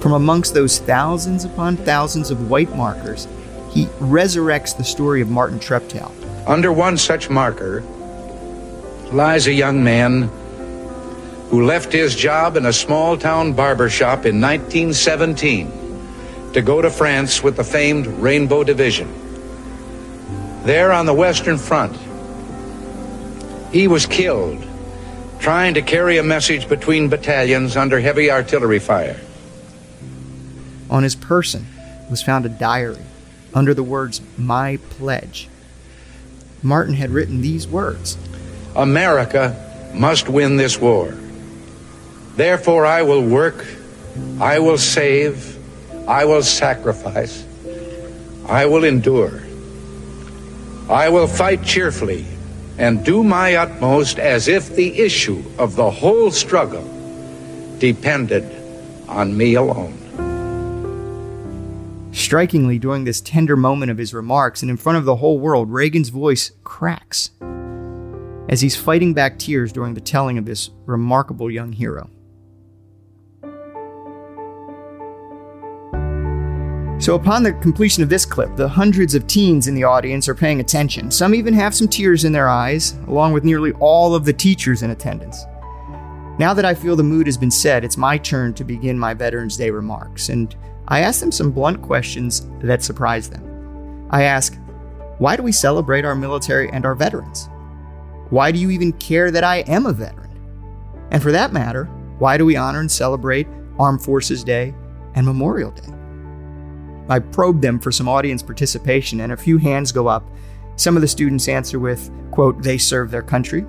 From 0.00 0.12
amongst 0.12 0.54
those 0.54 0.78
thousands 0.78 1.44
upon 1.44 1.76
thousands 1.78 2.30
of 2.30 2.50
white 2.50 2.74
markers, 2.76 3.26
he 3.72 3.86
resurrects 3.98 4.76
the 4.76 4.84
story 4.84 5.20
of 5.20 5.28
Martin 5.28 5.58
Treptow. 5.58 6.12
Under 6.46 6.72
one 6.72 6.96
such 6.96 7.28
marker, 7.28 7.82
lies 9.12 9.46
a 9.46 9.52
young 9.52 9.82
man 9.82 10.30
who 11.50 11.64
left 11.64 11.92
his 11.92 12.14
job 12.14 12.56
in 12.56 12.66
a 12.66 12.72
small 12.72 13.16
town 13.16 13.52
barber 13.52 13.88
shop 13.88 14.26
in 14.26 14.40
1917 14.40 16.52
to 16.52 16.62
go 16.62 16.82
to 16.82 16.90
France 16.90 17.42
with 17.42 17.56
the 17.56 17.64
famed 17.64 18.06
Rainbow 18.06 18.64
Division. 18.64 19.25
There 20.66 20.90
on 20.90 21.06
the 21.06 21.14
Western 21.14 21.58
Front, 21.58 21.96
he 23.72 23.86
was 23.86 24.04
killed 24.04 24.66
trying 25.38 25.74
to 25.74 25.82
carry 25.82 26.18
a 26.18 26.24
message 26.24 26.68
between 26.68 27.08
battalions 27.08 27.76
under 27.76 28.00
heavy 28.00 28.32
artillery 28.32 28.80
fire. 28.80 29.20
On 30.90 31.04
his 31.04 31.14
person 31.14 31.64
was 32.10 32.20
found 32.20 32.46
a 32.46 32.48
diary 32.48 33.04
under 33.54 33.74
the 33.74 33.84
words, 33.84 34.20
My 34.36 34.78
Pledge. 34.90 35.48
Martin 36.64 36.94
had 36.94 37.10
written 37.10 37.42
these 37.42 37.68
words 37.68 38.18
America 38.74 39.54
must 39.94 40.28
win 40.28 40.56
this 40.56 40.80
war. 40.80 41.16
Therefore, 42.34 42.84
I 42.86 43.02
will 43.02 43.22
work, 43.22 43.64
I 44.40 44.58
will 44.58 44.78
save, 44.78 45.56
I 46.08 46.24
will 46.24 46.42
sacrifice, 46.42 47.46
I 48.48 48.66
will 48.66 48.82
endure. 48.82 49.45
I 50.88 51.08
will 51.08 51.26
fight 51.26 51.64
cheerfully 51.64 52.24
and 52.78 53.04
do 53.04 53.24
my 53.24 53.56
utmost 53.56 54.18
as 54.18 54.46
if 54.46 54.76
the 54.76 55.00
issue 55.00 55.42
of 55.58 55.74
the 55.74 55.90
whole 55.90 56.30
struggle 56.30 56.84
depended 57.78 58.44
on 59.08 59.36
me 59.36 59.54
alone. 59.54 60.02
Strikingly, 62.12 62.78
during 62.78 63.04
this 63.04 63.20
tender 63.20 63.56
moment 63.56 63.90
of 63.90 63.98
his 63.98 64.14
remarks 64.14 64.62
and 64.62 64.70
in 64.70 64.76
front 64.76 64.96
of 64.96 65.04
the 65.04 65.16
whole 65.16 65.38
world, 65.38 65.70
Reagan's 65.70 66.08
voice 66.08 66.52
cracks 66.64 67.30
as 68.48 68.60
he's 68.60 68.76
fighting 68.76 69.12
back 69.12 69.38
tears 69.38 69.72
during 69.72 69.94
the 69.94 70.00
telling 70.00 70.38
of 70.38 70.44
this 70.44 70.70
remarkable 70.86 71.50
young 71.50 71.72
hero. 71.72 72.08
So, 77.06 77.14
upon 77.14 77.44
the 77.44 77.52
completion 77.52 78.02
of 78.02 78.08
this 78.08 78.24
clip, 78.24 78.56
the 78.56 78.68
hundreds 78.68 79.14
of 79.14 79.28
teens 79.28 79.68
in 79.68 79.76
the 79.76 79.84
audience 79.84 80.28
are 80.28 80.34
paying 80.34 80.58
attention. 80.58 81.08
Some 81.12 81.36
even 81.36 81.54
have 81.54 81.72
some 81.72 81.86
tears 81.86 82.24
in 82.24 82.32
their 82.32 82.48
eyes, 82.48 82.94
along 83.06 83.32
with 83.32 83.44
nearly 83.44 83.70
all 83.74 84.12
of 84.12 84.24
the 84.24 84.32
teachers 84.32 84.82
in 84.82 84.90
attendance. 84.90 85.44
Now 86.40 86.52
that 86.52 86.64
I 86.64 86.74
feel 86.74 86.96
the 86.96 87.04
mood 87.04 87.28
has 87.28 87.36
been 87.36 87.52
set, 87.52 87.84
it's 87.84 87.96
my 87.96 88.18
turn 88.18 88.54
to 88.54 88.64
begin 88.64 88.98
my 88.98 89.14
Veterans 89.14 89.56
Day 89.56 89.70
remarks, 89.70 90.30
and 90.30 90.56
I 90.88 91.02
ask 91.02 91.20
them 91.20 91.30
some 91.30 91.52
blunt 91.52 91.80
questions 91.80 92.48
that 92.58 92.82
surprise 92.82 93.30
them. 93.30 94.08
I 94.10 94.24
ask, 94.24 94.58
why 95.18 95.36
do 95.36 95.44
we 95.44 95.52
celebrate 95.52 96.04
our 96.04 96.16
military 96.16 96.68
and 96.70 96.84
our 96.84 96.96
veterans? 96.96 97.48
Why 98.30 98.50
do 98.50 98.58
you 98.58 98.70
even 98.70 98.92
care 98.94 99.30
that 99.30 99.44
I 99.44 99.58
am 99.58 99.86
a 99.86 99.92
veteran? 99.92 100.40
And 101.12 101.22
for 101.22 101.30
that 101.30 101.52
matter, 101.52 101.84
why 102.18 102.36
do 102.36 102.44
we 102.44 102.56
honor 102.56 102.80
and 102.80 102.90
celebrate 102.90 103.46
Armed 103.78 104.02
Forces 104.02 104.42
Day 104.42 104.74
and 105.14 105.24
Memorial 105.24 105.70
Day? 105.70 105.95
I 107.08 107.20
probe 107.20 107.60
them 107.60 107.78
for 107.78 107.92
some 107.92 108.08
audience 108.08 108.42
participation, 108.42 109.20
and 109.20 109.32
a 109.32 109.36
few 109.36 109.58
hands 109.58 109.92
go 109.92 110.08
up. 110.08 110.28
Some 110.76 110.96
of 110.96 111.02
the 111.02 111.08
students 111.08 111.48
answer 111.48 111.78
with, 111.78 112.10
quote, 112.30 112.62
they 112.62 112.78
serve 112.78 113.10
their 113.10 113.22
country, 113.22 113.64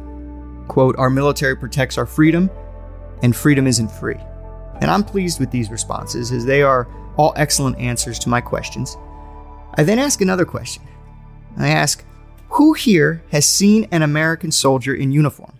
quote, 0.67 0.97
our 0.97 1.09
military 1.09 1.55
protects 1.55 1.97
our 1.97 2.05
freedom, 2.05 2.49
and 3.23 3.35
freedom 3.35 3.67
isn't 3.67 3.91
free. 3.91 4.17
And 4.81 4.91
I'm 4.91 5.03
pleased 5.03 5.39
with 5.39 5.51
these 5.51 5.71
responses, 5.71 6.31
as 6.31 6.45
they 6.45 6.61
are 6.61 6.87
all 7.15 7.33
excellent 7.35 7.79
answers 7.79 8.19
to 8.19 8.29
my 8.29 8.41
questions. 8.41 8.97
I 9.75 9.83
then 9.83 9.99
ask 9.99 10.21
another 10.21 10.45
question. 10.45 10.83
I 11.57 11.69
ask, 11.69 12.03
who 12.49 12.73
here 12.73 13.23
has 13.31 13.45
seen 13.45 13.87
an 13.91 14.01
American 14.01 14.51
soldier 14.51 14.93
in 14.93 15.11
uniform? 15.11 15.53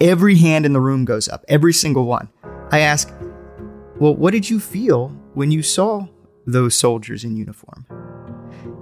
Every 0.00 0.36
hand 0.36 0.66
in 0.66 0.72
the 0.72 0.80
room 0.80 1.04
goes 1.04 1.28
up, 1.28 1.44
every 1.48 1.72
single 1.72 2.04
one. 2.04 2.28
I 2.70 2.80
ask, 2.80 3.12
well, 3.98 4.14
what 4.14 4.32
did 4.32 4.50
you 4.50 4.60
feel 4.60 5.08
when 5.34 5.50
you 5.50 5.62
saw 5.62 6.06
those 6.46 6.78
soldiers 6.78 7.24
in 7.24 7.36
uniform? 7.36 7.86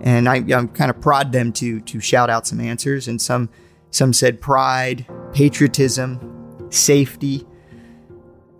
And 0.01 0.29
I, 0.29 0.37
I 0.37 0.67
kind 0.67 0.91
of 0.91 1.01
prod 1.01 1.33
them 1.33 1.53
to 1.55 1.81
to 1.81 2.01
shout 2.01 2.31
out 2.31 2.47
some 2.47 2.61
answers, 2.61 3.09
and 3.09 3.21
some 3.21 3.49
some 3.91 4.13
said 4.13 4.41
pride, 4.41 5.07
patriotism, 5.33 6.67
safety. 6.71 7.47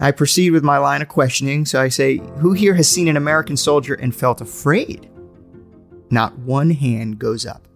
I 0.01 0.11
proceed 0.11 0.51
with 0.51 0.65
my 0.65 0.79
line 0.79 1.03
of 1.03 1.09
questioning, 1.09 1.65
so 1.65 1.81
I 1.81 1.89
say, 1.89 2.19
Who 2.39 2.53
here 2.53 2.75
has 2.75 2.89
seen 2.89 3.09
an 3.09 3.17
American 3.17 3.57
soldier 3.57 3.95
and 3.95 4.15
felt 4.15 4.41
afraid? 4.41 5.11
Not 6.11 6.39
one 6.39 6.71
hand 6.71 7.19
goes 7.19 7.47
up. 7.47 7.67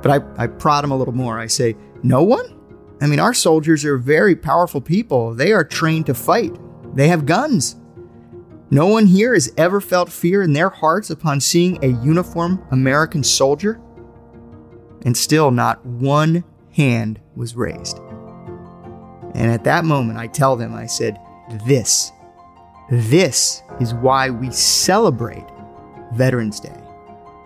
But 0.00 0.10
I, 0.10 0.44
I 0.44 0.46
prod 0.46 0.84
him 0.84 0.90
a 0.90 0.96
little 0.96 1.14
more. 1.14 1.38
I 1.38 1.46
say, 1.46 1.76
No 2.02 2.22
one? 2.22 2.56
I 3.00 3.06
mean, 3.06 3.20
our 3.20 3.34
soldiers 3.34 3.84
are 3.84 3.98
very 3.98 4.34
powerful 4.34 4.80
people. 4.80 5.34
They 5.34 5.52
are 5.52 5.64
trained 5.64 6.06
to 6.06 6.14
fight, 6.14 6.56
they 6.94 7.08
have 7.08 7.26
guns. 7.26 7.76
No 8.70 8.86
one 8.86 9.06
here 9.06 9.32
has 9.32 9.52
ever 9.56 9.80
felt 9.80 10.12
fear 10.12 10.42
in 10.42 10.52
their 10.52 10.68
hearts 10.68 11.08
upon 11.08 11.40
seeing 11.40 11.82
a 11.82 11.88
uniformed 12.04 12.60
American 12.70 13.24
soldier? 13.24 13.80
And 15.06 15.16
still, 15.16 15.50
not 15.50 15.84
one 15.86 16.44
hand 16.72 17.18
was 17.34 17.56
raised. 17.56 17.98
And 19.34 19.50
at 19.50 19.64
that 19.64 19.84
moment, 19.84 20.18
I 20.18 20.26
tell 20.26 20.54
them, 20.56 20.74
I 20.74 20.86
said, 20.86 21.18
This, 21.66 22.12
this 22.90 23.62
is 23.80 23.94
why 23.94 24.28
we 24.28 24.50
celebrate 24.50 25.44
Veterans 26.12 26.60
Day. 26.60 26.82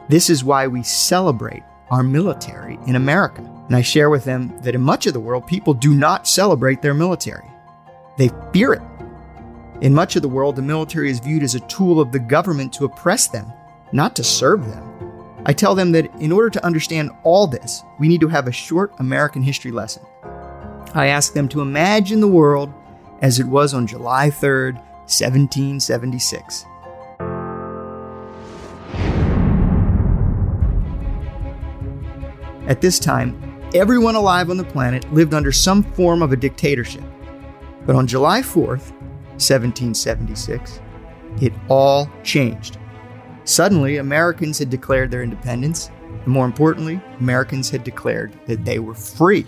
This 0.08 0.28
is 0.28 0.42
why 0.42 0.66
we 0.66 0.82
celebrate 0.82 1.62
our 1.90 2.02
military 2.02 2.78
in 2.86 2.96
America. 2.96 3.42
And 3.68 3.76
I 3.76 3.82
share 3.82 4.10
with 4.10 4.24
them 4.24 4.52
that 4.62 4.74
in 4.74 4.80
much 4.80 5.06
of 5.06 5.12
the 5.12 5.20
world, 5.20 5.46
people 5.46 5.74
do 5.74 5.94
not 5.94 6.26
celebrate 6.26 6.82
their 6.82 6.94
military, 6.94 7.48
they 8.18 8.30
fear 8.52 8.72
it. 8.72 8.82
In 9.82 9.92
much 9.92 10.14
of 10.14 10.22
the 10.22 10.28
world, 10.28 10.54
the 10.54 10.62
military 10.62 11.10
is 11.10 11.18
viewed 11.18 11.42
as 11.42 11.56
a 11.56 11.60
tool 11.66 12.00
of 12.00 12.12
the 12.12 12.20
government 12.20 12.72
to 12.74 12.84
oppress 12.84 13.26
them, 13.26 13.52
not 13.90 14.14
to 14.14 14.22
serve 14.22 14.64
them. 14.68 14.88
I 15.44 15.52
tell 15.52 15.74
them 15.74 15.90
that 15.90 16.08
in 16.20 16.30
order 16.30 16.50
to 16.50 16.64
understand 16.64 17.10
all 17.24 17.48
this, 17.48 17.82
we 17.98 18.06
need 18.06 18.20
to 18.20 18.28
have 18.28 18.46
a 18.46 18.52
short 18.52 18.92
American 19.00 19.42
history 19.42 19.72
lesson. 19.72 20.04
I 20.94 21.06
ask 21.08 21.32
them 21.32 21.48
to 21.48 21.62
imagine 21.62 22.20
the 22.20 22.28
world 22.28 22.72
as 23.22 23.40
it 23.40 23.46
was 23.46 23.74
on 23.74 23.88
July 23.88 24.30
3rd, 24.30 24.76
1776. 25.10 26.64
At 32.68 32.80
this 32.80 33.00
time, 33.00 33.58
everyone 33.74 34.14
alive 34.14 34.48
on 34.48 34.58
the 34.58 34.62
planet 34.62 35.12
lived 35.12 35.34
under 35.34 35.50
some 35.50 35.82
form 35.82 36.22
of 36.22 36.30
a 36.30 36.36
dictatorship. 36.36 37.02
But 37.84 37.96
on 37.96 38.06
July 38.06 38.42
4th, 38.42 38.92
1776, 39.42 40.80
it 41.40 41.52
all 41.68 42.10
changed. 42.22 42.78
Suddenly, 43.44 43.96
Americans 43.96 44.58
had 44.58 44.70
declared 44.70 45.10
their 45.10 45.22
independence, 45.22 45.90
and 46.08 46.26
more 46.26 46.46
importantly, 46.46 47.00
Americans 47.20 47.68
had 47.70 47.82
declared 47.84 48.32
that 48.46 48.64
they 48.64 48.78
were 48.78 48.94
free. 48.94 49.46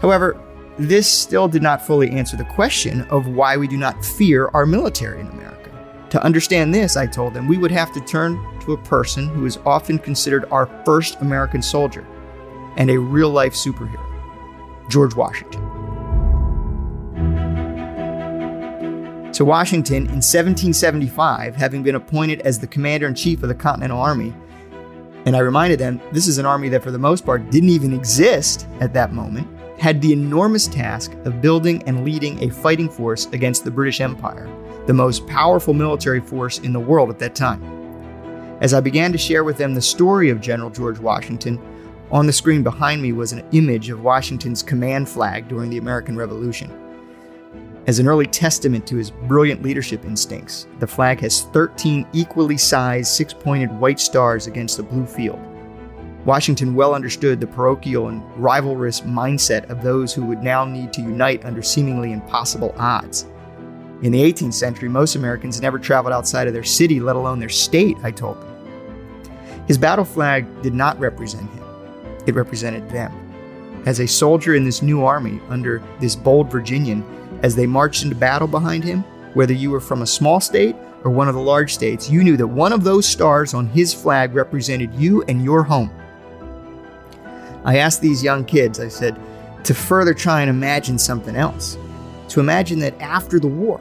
However, 0.00 0.40
this 0.78 1.10
still 1.10 1.48
did 1.48 1.62
not 1.62 1.86
fully 1.86 2.10
answer 2.10 2.36
the 2.36 2.44
question 2.44 3.02
of 3.02 3.28
why 3.28 3.56
we 3.56 3.66
do 3.66 3.76
not 3.76 4.04
fear 4.04 4.48
our 4.48 4.66
military 4.66 5.20
in 5.20 5.28
America. 5.28 5.70
To 6.10 6.22
understand 6.22 6.74
this, 6.74 6.96
I 6.96 7.06
told 7.06 7.34
them 7.34 7.48
we 7.48 7.58
would 7.58 7.70
have 7.70 7.92
to 7.92 8.00
turn 8.00 8.38
to 8.60 8.72
a 8.72 8.82
person 8.82 9.28
who 9.28 9.46
is 9.46 9.58
often 9.64 9.98
considered 9.98 10.44
our 10.50 10.66
first 10.84 11.20
American 11.20 11.62
soldier 11.62 12.06
and 12.76 12.90
a 12.90 12.98
real 12.98 13.30
life 13.30 13.54
superhero 13.54 14.02
George 14.88 15.14
Washington. 15.14 15.65
To 19.32 19.44
Washington 19.44 20.04
in 20.04 20.22
1775, 20.22 21.56
having 21.56 21.82
been 21.82 21.94
appointed 21.94 22.40
as 22.40 22.58
the 22.58 22.66
commander 22.66 23.06
in 23.06 23.14
chief 23.14 23.42
of 23.42 23.48
the 23.48 23.54
Continental 23.54 24.00
Army, 24.00 24.34
and 25.26 25.36
I 25.36 25.40
reminded 25.40 25.78
them 25.78 26.00
this 26.12 26.28
is 26.28 26.38
an 26.38 26.46
army 26.46 26.68
that, 26.70 26.82
for 26.82 26.90
the 26.90 26.98
most 26.98 27.26
part, 27.26 27.50
didn't 27.50 27.68
even 27.68 27.92
exist 27.92 28.66
at 28.80 28.94
that 28.94 29.12
moment, 29.12 29.46
had 29.78 30.00
the 30.00 30.12
enormous 30.12 30.68
task 30.68 31.12
of 31.24 31.42
building 31.42 31.82
and 31.82 32.04
leading 32.04 32.42
a 32.42 32.48
fighting 32.48 32.88
force 32.88 33.26
against 33.26 33.64
the 33.64 33.70
British 33.70 34.00
Empire, 34.00 34.48
the 34.86 34.94
most 34.94 35.26
powerful 35.26 35.74
military 35.74 36.20
force 36.20 36.60
in 36.60 36.72
the 36.72 36.80
world 36.80 37.10
at 37.10 37.18
that 37.18 37.34
time. 37.34 37.60
As 38.62 38.72
I 38.72 38.80
began 38.80 39.12
to 39.12 39.18
share 39.18 39.44
with 39.44 39.58
them 39.58 39.74
the 39.74 39.82
story 39.82 40.30
of 40.30 40.40
General 40.40 40.70
George 40.70 40.98
Washington, 40.98 41.60
on 42.10 42.26
the 42.26 42.32
screen 42.32 42.62
behind 42.62 43.02
me 43.02 43.12
was 43.12 43.32
an 43.32 43.44
image 43.52 43.90
of 43.90 44.02
Washington's 44.02 44.62
command 44.62 45.08
flag 45.08 45.48
during 45.48 45.68
the 45.68 45.78
American 45.78 46.16
Revolution. 46.16 46.85
As 47.86 48.00
an 48.00 48.08
early 48.08 48.26
testament 48.26 48.84
to 48.88 48.96
his 48.96 49.12
brilliant 49.12 49.62
leadership 49.62 50.04
instincts, 50.04 50.66
the 50.80 50.88
flag 50.88 51.20
has 51.20 51.42
13 51.42 52.04
equally 52.12 52.56
sized 52.56 53.12
six 53.12 53.32
pointed 53.32 53.70
white 53.78 54.00
stars 54.00 54.48
against 54.48 54.80
a 54.80 54.82
blue 54.82 55.06
field. 55.06 55.38
Washington 56.24 56.74
well 56.74 56.96
understood 56.96 57.40
the 57.40 57.46
parochial 57.46 58.08
and 58.08 58.22
rivalrous 58.34 59.02
mindset 59.02 59.70
of 59.70 59.84
those 59.84 60.12
who 60.12 60.24
would 60.24 60.42
now 60.42 60.64
need 60.64 60.92
to 60.94 61.00
unite 61.00 61.44
under 61.44 61.62
seemingly 61.62 62.10
impossible 62.10 62.74
odds. 62.76 63.28
In 64.02 64.10
the 64.10 64.32
18th 64.32 64.54
century, 64.54 64.88
most 64.88 65.14
Americans 65.14 65.62
never 65.62 65.78
traveled 65.78 66.12
outside 66.12 66.48
of 66.48 66.54
their 66.54 66.64
city, 66.64 66.98
let 66.98 67.14
alone 67.14 67.38
their 67.38 67.48
state, 67.48 67.96
I 68.02 68.10
told 68.10 68.40
them. 68.40 69.64
His 69.68 69.78
battle 69.78 70.04
flag 70.04 70.44
did 70.60 70.74
not 70.74 70.98
represent 70.98 71.48
him, 71.52 71.64
it 72.26 72.34
represented 72.34 72.90
them. 72.90 73.12
As 73.86 74.00
a 74.00 74.08
soldier 74.08 74.56
in 74.56 74.64
this 74.64 74.82
new 74.82 75.04
army 75.04 75.40
under 75.48 75.80
this 76.00 76.16
bold 76.16 76.50
Virginian, 76.50 77.04
as 77.42 77.54
they 77.54 77.66
marched 77.66 78.02
into 78.02 78.16
battle 78.16 78.48
behind 78.48 78.84
him, 78.84 79.02
whether 79.34 79.52
you 79.52 79.70
were 79.70 79.80
from 79.80 80.02
a 80.02 80.06
small 80.06 80.40
state 80.40 80.74
or 81.04 81.10
one 81.10 81.28
of 81.28 81.34
the 81.34 81.40
large 81.40 81.74
states, 81.74 82.08
you 82.10 82.24
knew 82.24 82.36
that 82.36 82.46
one 82.46 82.72
of 82.72 82.84
those 82.84 83.06
stars 83.06 83.54
on 83.54 83.66
his 83.68 83.92
flag 83.92 84.34
represented 84.34 84.94
you 84.94 85.22
and 85.28 85.44
your 85.44 85.62
home. 85.62 85.90
I 87.64 87.78
asked 87.78 88.00
these 88.00 88.22
young 88.22 88.44
kids, 88.44 88.80
I 88.80 88.88
said, 88.88 89.18
to 89.64 89.74
further 89.74 90.14
try 90.14 90.40
and 90.40 90.48
imagine 90.48 90.98
something 90.98 91.36
else. 91.36 91.76
To 92.28 92.40
imagine 92.40 92.78
that 92.80 93.00
after 93.00 93.38
the 93.38 93.48
war, 93.48 93.80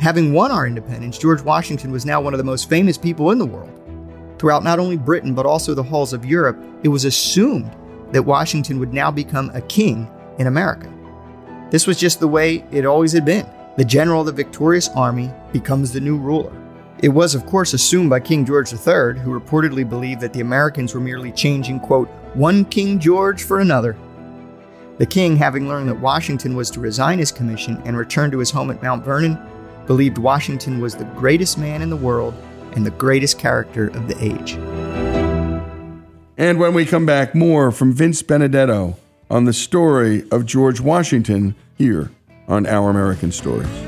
having 0.00 0.32
won 0.32 0.50
our 0.50 0.66
independence, 0.66 1.18
George 1.18 1.42
Washington 1.42 1.92
was 1.92 2.06
now 2.06 2.20
one 2.20 2.34
of 2.34 2.38
the 2.38 2.44
most 2.44 2.68
famous 2.68 2.98
people 2.98 3.30
in 3.30 3.38
the 3.38 3.46
world. 3.46 3.70
Throughout 4.38 4.64
not 4.64 4.78
only 4.78 4.96
Britain, 4.96 5.34
but 5.34 5.46
also 5.46 5.74
the 5.74 5.82
halls 5.82 6.12
of 6.12 6.24
Europe, 6.24 6.58
it 6.82 6.88
was 6.88 7.04
assumed 7.04 7.70
that 8.12 8.22
Washington 8.22 8.78
would 8.78 8.94
now 8.94 9.10
become 9.10 9.50
a 9.54 9.60
king 9.62 10.08
in 10.38 10.46
America. 10.46 10.92
This 11.70 11.86
was 11.86 11.98
just 11.98 12.18
the 12.18 12.28
way 12.28 12.64
it 12.70 12.86
always 12.86 13.12
had 13.12 13.24
been. 13.24 13.46
The 13.76 13.84
general 13.84 14.20
of 14.20 14.26
the 14.26 14.32
victorious 14.32 14.88
army 14.96 15.30
becomes 15.52 15.92
the 15.92 16.00
new 16.00 16.16
ruler. 16.16 16.52
It 17.00 17.10
was, 17.10 17.34
of 17.34 17.46
course, 17.46 17.74
assumed 17.74 18.10
by 18.10 18.20
King 18.20 18.44
George 18.44 18.72
III, 18.72 19.20
who 19.20 19.38
reportedly 19.38 19.88
believed 19.88 20.20
that 20.22 20.32
the 20.32 20.40
Americans 20.40 20.94
were 20.94 21.00
merely 21.00 21.30
changing, 21.30 21.80
quote, 21.80 22.08
one 22.34 22.64
King 22.64 22.98
George 22.98 23.44
for 23.44 23.60
another. 23.60 23.96
The 24.96 25.06
king, 25.06 25.36
having 25.36 25.68
learned 25.68 25.88
that 25.90 26.00
Washington 26.00 26.56
was 26.56 26.70
to 26.72 26.80
resign 26.80 27.20
his 27.20 27.30
commission 27.30 27.80
and 27.84 27.96
return 27.96 28.32
to 28.32 28.38
his 28.38 28.50
home 28.50 28.70
at 28.70 28.82
Mount 28.82 29.04
Vernon, 29.04 29.38
believed 29.86 30.18
Washington 30.18 30.80
was 30.80 30.96
the 30.96 31.04
greatest 31.04 31.56
man 31.56 31.82
in 31.82 31.90
the 31.90 31.96
world 31.96 32.34
and 32.72 32.84
the 32.84 32.90
greatest 32.90 33.38
character 33.38 33.88
of 33.88 34.08
the 34.08 34.16
age. 34.24 34.54
And 36.36 36.58
when 36.58 36.74
we 36.74 36.84
come 36.84 37.06
back, 37.06 37.34
more 37.34 37.70
from 37.70 37.92
Vince 37.92 38.22
Benedetto 38.22 38.96
on 39.30 39.44
the 39.44 39.52
story 39.52 40.24
of 40.30 40.46
George 40.46 40.80
Washington 40.80 41.54
here 41.76 42.10
on 42.46 42.66
Our 42.66 42.90
American 42.90 43.32
Stories. 43.32 43.87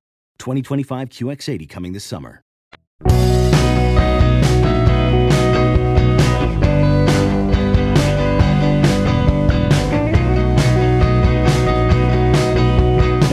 2025 0.41 1.09
QX80 1.09 1.69
coming 1.69 1.93
this 1.93 2.03
summer. 2.03 2.41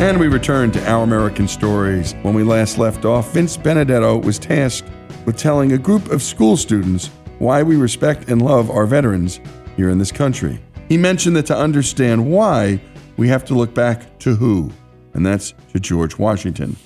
And 0.01 0.21
we 0.21 0.29
return 0.29 0.71
to 0.71 0.88
Our 0.88 1.03
American 1.03 1.49
Stories. 1.49 2.14
When 2.23 2.35
we 2.35 2.44
last 2.44 2.79
left 2.79 3.05
off, 3.05 3.33
Vince 3.33 3.57
Benedetto 3.57 4.18
was 4.18 4.38
tasked 4.38 4.88
with 5.25 5.37
telling 5.37 5.73
a 5.73 5.79
group 5.79 6.11
of 6.11 6.23
school 6.23 6.57
students 6.57 7.11
why 7.38 7.62
we 7.62 7.77
respect 7.77 8.29
and 8.29 8.40
love 8.40 8.71
our 8.71 8.87
veterans 8.87 9.40
here 9.77 9.90
in 9.90 9.99
this 9.99 10.12
country. 10.12 10.61
He 10.88 10.97
mentioned 10.97 11.37
that 11.37 11.47
to 11.47 11.57
understand 11.57 12.31
why, 12.31 12.81
we 13.16 13.29
have 13.29 13.44
to 13.47 13.55
look 13.55 13.75
back 13.75 14.18
to 14.21 14.37
who, 14.37 14.71
and 15.14 15.27
that's 15.27 15.53
to 15.73 15.81
George 15.81 16.16
Washington. 16.16 16.77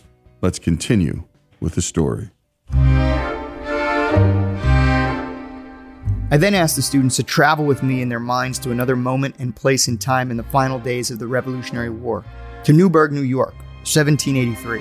Let's 0.43 0.59
continue 0.59 1.23
with 1.61 1.77
the 1.77 1.83
story. 1.83 2.31
I 6.33 6.37
then 6.37 6.55
asked 6.55 6.75
the 6.75 6.83
students 6.83 7.15
to 7.17 7.23
travel 7.23 7.65
with 7.65 7.85
me 7.85 8.03
in 8.03 8.09
their 8.09 8.19
minds 8.19 8.59
to 8.61 8.73
another 8.73 8.97
moment 8.97 9.37
and 9.39 9.55
place 9.55 9.87
in 9.87 9.99
time 9.99 10.33
in 10.33 10.37
the 10.37 10.43
final 10.43 10.81
days 10.81 11.13
of 11.13 11.21
the 11.21 11.29
Revolutionary 11.29 11.91
War, 11.91 12.25
to 12.65 12.73
Newburgh, 12.73 13.13
New 13.13 13.23
York, 13.23 13.55
1783. 13.85 14.81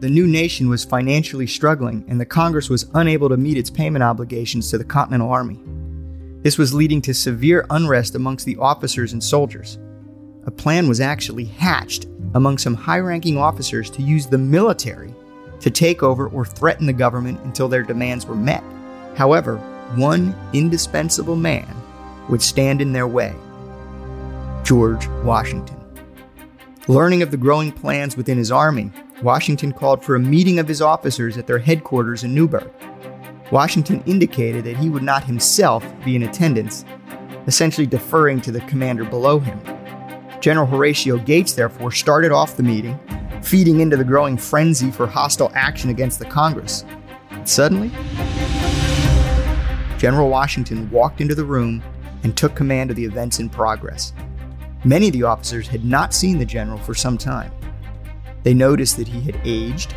The 0.00 0.10
new 0.10 0.26
nation 0.26 0.68
was 0.68 0.84
financially 0.84 1.46
struggling, 1.46 2.04
and 2.08 2.20
the 2.20 2.26
Congress 2.26 2.68
was 2.68 2.90
unable 2.92 3.30
to 3.30 3.38
meet 3.38 3.56
its 3.56 3.70
payment 3.70 4.02
obligations 4.02 4.70
to 4.70 4.76
the 4.76 4.84
Continental 4.84 5.30
Army. 5.30 5.58
This 6.42 6.58
was 6.58 6.74
leading 6.74 7.00
to 7.00 7.14
severe 7.14 7.64
unrest 7.70 8.14
amongst 8.14 8.44
the 8.44 8.58
officers 8.58 9.14
and 9.14 9.24
soldiers. 9.24 9.78
A 10.44 10.50
plan 10.50 10.86
was 10.86 11.00
actually 11.00 11.44
hatched 11.44 12.04
among 12.34 12.58
some 12.58 12.74
high 12.74 12.98
ranking 12.98 13.36
officers 13.36 13.90
to 13.90 14.02
use 14.02 14.26
the 14.26 14.38
military 14.38 15.14
to 15.60 15.70
take 15.70 16.02
over 16.02 16.28
or 16.28 16.44
threaten 16.44 16.86
the 16.86 16.92
government 16.92 17.40
until 17.40 17.68
their 17.68 17.82
demands 17.82 18.26
were 18.26 18.34
met. 18.34 18.64
However, 19.16 19.56
one 19.96 20.34
indispensable 20.52 21.36
man 21.36 21.76
would 22.28 22.42
stand 22.42 22.80
in 22.80 22.92
their 22.92 23.06
way 23.06 23.34
George 24.64 25.06
Washington. 25.24 25.78
Learning 26.88 27.22
of 27.22 27.30
the 27.30 27.36
growing 27.36 27.70
plans 27.70 28.16
within 28.16 28.38
his 28.38 28.50
army, 28.50 28.90
Washington 29.22 29.72
called 29.72 30.04
for 30.04 30.16
a 30.16 30.20
meeting 30.20 30.58
of 30.58 30.66
his 30.66 30.82
officers 30.82 31.36
at 31.36 31.46
their 31.46 31.58
headquarters 31.58 32.24
in 32.24 32.34
Newburgh. 32.34 32.70
Washington 33.52 34.02
indicated 34.06 34.64
that 34.64 34.78
he 34.78 34.88
would 34.88 35.02
not 35.02 35.24
himself 35.24 35.84
be 36.04 36.16
in 36.16 36.22
attendance, 36.22 36.84
essentially 37.46 37.86
deferring 37.86 38.40
to 38.40 38.50
the 38.50 38.62
commander 38.62 39.04
below 39.04 39.38
him. 39.38 39.60
General 40.42 40.66
Horatio 40.66 41.18
Gates, 41.18 41.52
therefore, 41.52 41.92
started 41.92 42.32
off 42.32 42.56
the 42.56 42.64
meeting, 42.64 42.98
feeding 43.42 43.78
into 43.78 43.96
the 43.96 44.02
growing 44.02 44.36
frenzy 44.36 44.90
for 44.90 45.06
hostile 45.06 45.52
action 45.54 45.88
against 45.88 46.18
the 46.18 46.24
Congress. 46.24 46.84
Suddenly, 47.44 47.92
General 49.98 50.28
Washington 50.28 50.90
walked 50.90 51.20
into 51.20 51.36
the 51.36 51.44
room 51.44 51.80
and 52.24 52.36
took 52.36 52.56
command 52.56 52.90
of 52.90 52.96
the 52.96 53.04
events 53.04 53.38
in 53.38 53.48
progress. 53.48 54.12
Many 54.84 55.06
of 55.06 55.12
the 55.12 55.22
officers 55.22 55.68
had 55.68 55.84
not 55.84 56.12
seen 56.12 56.38
the 56.38 56.44
general 56.44 56.78
for 56.78 56.92
some 56.92 57.16
time. 57.16 57.52
They 58.42 58.52
noticed 58.52 58.96
that 58.96 59.06
he 59.06 59.20
had 59.20 59.38
aged, 59.44 59.94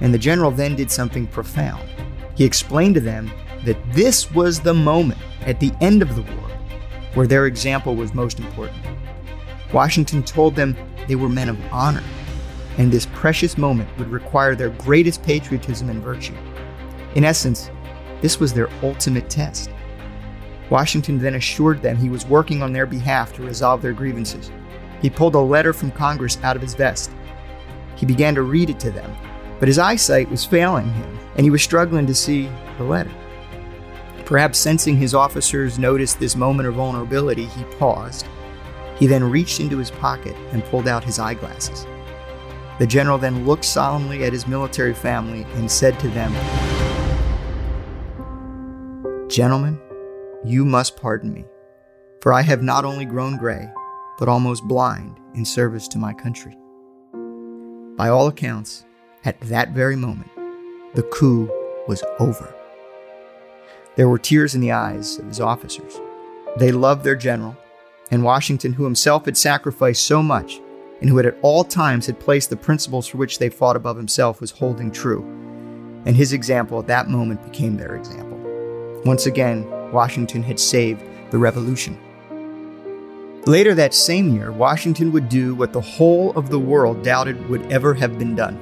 and 0.00 0.12
the 0.12 0.18
general 0.18 0.50
then 0.50 0.74
did 0.74 0.90
something 0.90 1.28
profound. 1.28 1.88
He 2.34 2.44
explained 2.44 2.96
to 2.96 3.00
them 3.00 3.30
that 3.64 3.78
this 3.92 4.32
was 4.32 4.58
the 4.58 4.74
moment 4.74 5.20
at 5.42 5.60
the 5.60 5.72
end 5.80 6.02
of 6.02 6.16
the 6.16 6.22
war 6.22 6.50
where 7.14 7.28
their 7.28 7.46
example 7.46 7.94
was 7.94 8.14
most 8.14 8.40
important. 8.40 8.84
Washington 9.72 10.22
told 10.22 10.56
them 10.56 10.76
they 11.06 11.14
were 11.14 11.28
men 11.28 11.48
of 11.48 11.58
honor, 11.72 12.02
and 12.78 12.90
this 12.90 13.06
precious 13.06 13.56
moment 13.56 13.88
would 13.98 14.08
require 14.08 14.54
their 14.54 14.70
greatest 14.70 15.22
patriotism 15.22 15.90
and 15.90 16.02
virtue. 16.02 16.36
In 17.14 17.24
essence, 17.24 17.70
this 18.20 18.40
was 18.40 18.52
their 18.52 18.68
ultimate 18.82 19.30
test. 19.30 19.70
Washington 20.70 21.18
then 21.18 21.34
assured 21.34 21.82
them 21.82 21.96
he 21.96 22.08
was 22.08 22.26
working 22.26 22.62
on 22.62 22.72
their 22.72 22.86
behalf 22.86 23.32
to 23.34 23.42
resolve 23.42 23.82
their 23.82 23.92
grievances. 23.92 24.50
He 25.02 25.10
pulled 25.10 25.34
a 25.34 25.40
letter 25.40 25.72
from 25.72 25.90
Congress 25.90 26.38
out 26.42 26.56
of 26.56 26.62
his 26.62 26.74
vest. 26.74 27.10
He 27.96 28.06
began 28.06 28.34
to 28.34 28.42
read 28.42 28.70
it 28.70 28.78
to 28.80 28.90
them, 28.90 29.14
but 29.58 29.68
his 29.68 29.78
eyesight 29.78 30.30
was 30.30 30.44
failing 30.44 30.92
him, 30.92 31.18
and 31.36 31.44
he 31.44 31.50
was 31.50 31.62
struggling 31.62 32.06
to 32.06 32.14
see 32.14 32.48
the 32.78 32.84
letter. 32.84 33.10
Perhaps 34.24 34.58
sensing 34.58 34.96
his 34.96 35.14
officers 35.14 35.78
noticed 35.78 36.20
this 36.20 36.36
moment 36.36 36.68
of 36.68 36.74
vulnerability, 36.74 37.46
he 37.46 37.64
paused. 37.78 38.26
He 39.00 39.06
then 39.06 39.28
reached 39.28 39.60
into 39.60 39.78
his 39.78 39.90
pocket 39.90 40.36
and 40.52 40.62
pulled 40.66 40.86
out 40.86 41.02
his 41.02 41.18
eyeglasses. 41.18 41.86
The 42.78 42.86
general 42.86 43.16
then 43.18 43.46
looked 43.46 43.64
solemnly 43.64 44.24
at 44.24 44.32
his 44.32 44.46
military 44.46 44.94
family 44.94 45.46
and 45.54 45.70
said 45.70 45.98
to 46.00 46.08
them, 46.08 46.32
Gentlemen, 49.28 49.80
you 50.44 50.64
must 50.64 50.96
pardon 50.96 51.32
me, 51.32 51.46
for 52.20 52.32
I 52.32 52.42
have 52.42 52.62
not 52.62 52.84
only 52.84 53.06
grown 53.06 53.38
gray, 53.38 53.70
but 54.18 54.28
almost 54.28 54.64
blind 54.64 55.18
in 55.34 55.46
service 55.46 55.88
to 55.88 55.98
my 55.98 56.12
country. 56.12 56.56
By 57.96 58.10
all 58.10 58.28
accounts, 58.28 58.84
at 59.24 59.40
that 59.42 59.70
very 59.70 59.96
moment, 59.96 60.30
the 60.94 61.04
coup 61.04 61.50
was 61.88 62.02
over. 62.18 62.54
There 63.96 64.08
were 64.08 64.18
tears 64.18 64.54
in 64.54 64.60
the 64.60 64.72
eyes 64.72 65.18
of 65.18 65.26
his 65.26 65.40
officers. 65.40 65.98
They 66.56 66.72
loved 66.72 67.04
their 67.04 67.16
general, 67.16 67.56
and 68.10 68.24
Washington, 68.24 68.72
who 68.72 68.84
himself 68.84 69.24
had 69.24 69.36
sacrificed 69.36 70.04
so 70.04 70.22
much 70.22 70.60
and 71.00 71.08
who 71.08 71.16
had 71.16 71.26
at 71.26 71.38
all 71.42 71.64
times 71.64 72.06
had 72.06 72.20
placed 72.20 72.50
the 72.50 72.56
principles 72.56 73.06
for 73.06 73.18
which 73.18 73.38
they 73.38 73.48
fought 73.48 73.76
above 73.76 73.96
himself, 73.96 74.40
was 74.40 74.50
holding 74.50 74.90
true. 74.90 75.22
And 76.04 76.16
his 76.16 76.32
example 76.32 76.78
at 76.78 76.86
that 76.88 77.08
moment 77.08 77.42
became 77.44 77.76
their 77.76 77.96
example. 77.96 78.38
Once 79.04 79.26
again, 79.26 79.68
Washington 79.92 80.42
had 80.42 80.60
saved 80.60 81.02
the 81.30 81.38
revolution. 81.38 81.98
Later 83.46 83.74
that 83.74 83.94
same 83.94 84.34
year, 84.34 84.52
Washington 84.52 85.12
would 85.12 85.30
do 85.30 85.54
what 85.54 85.72
the 85.72 85.80
whole 85.80 86.32
of 86.32 86.50
the 86.50 86.58
world 86.58 87.02
doubted 87.02 87.48
would 87.48 87.72
ever 87.72 87.94
have 87.94 88.18
been 88.18 88.34
done. 88.34 88.58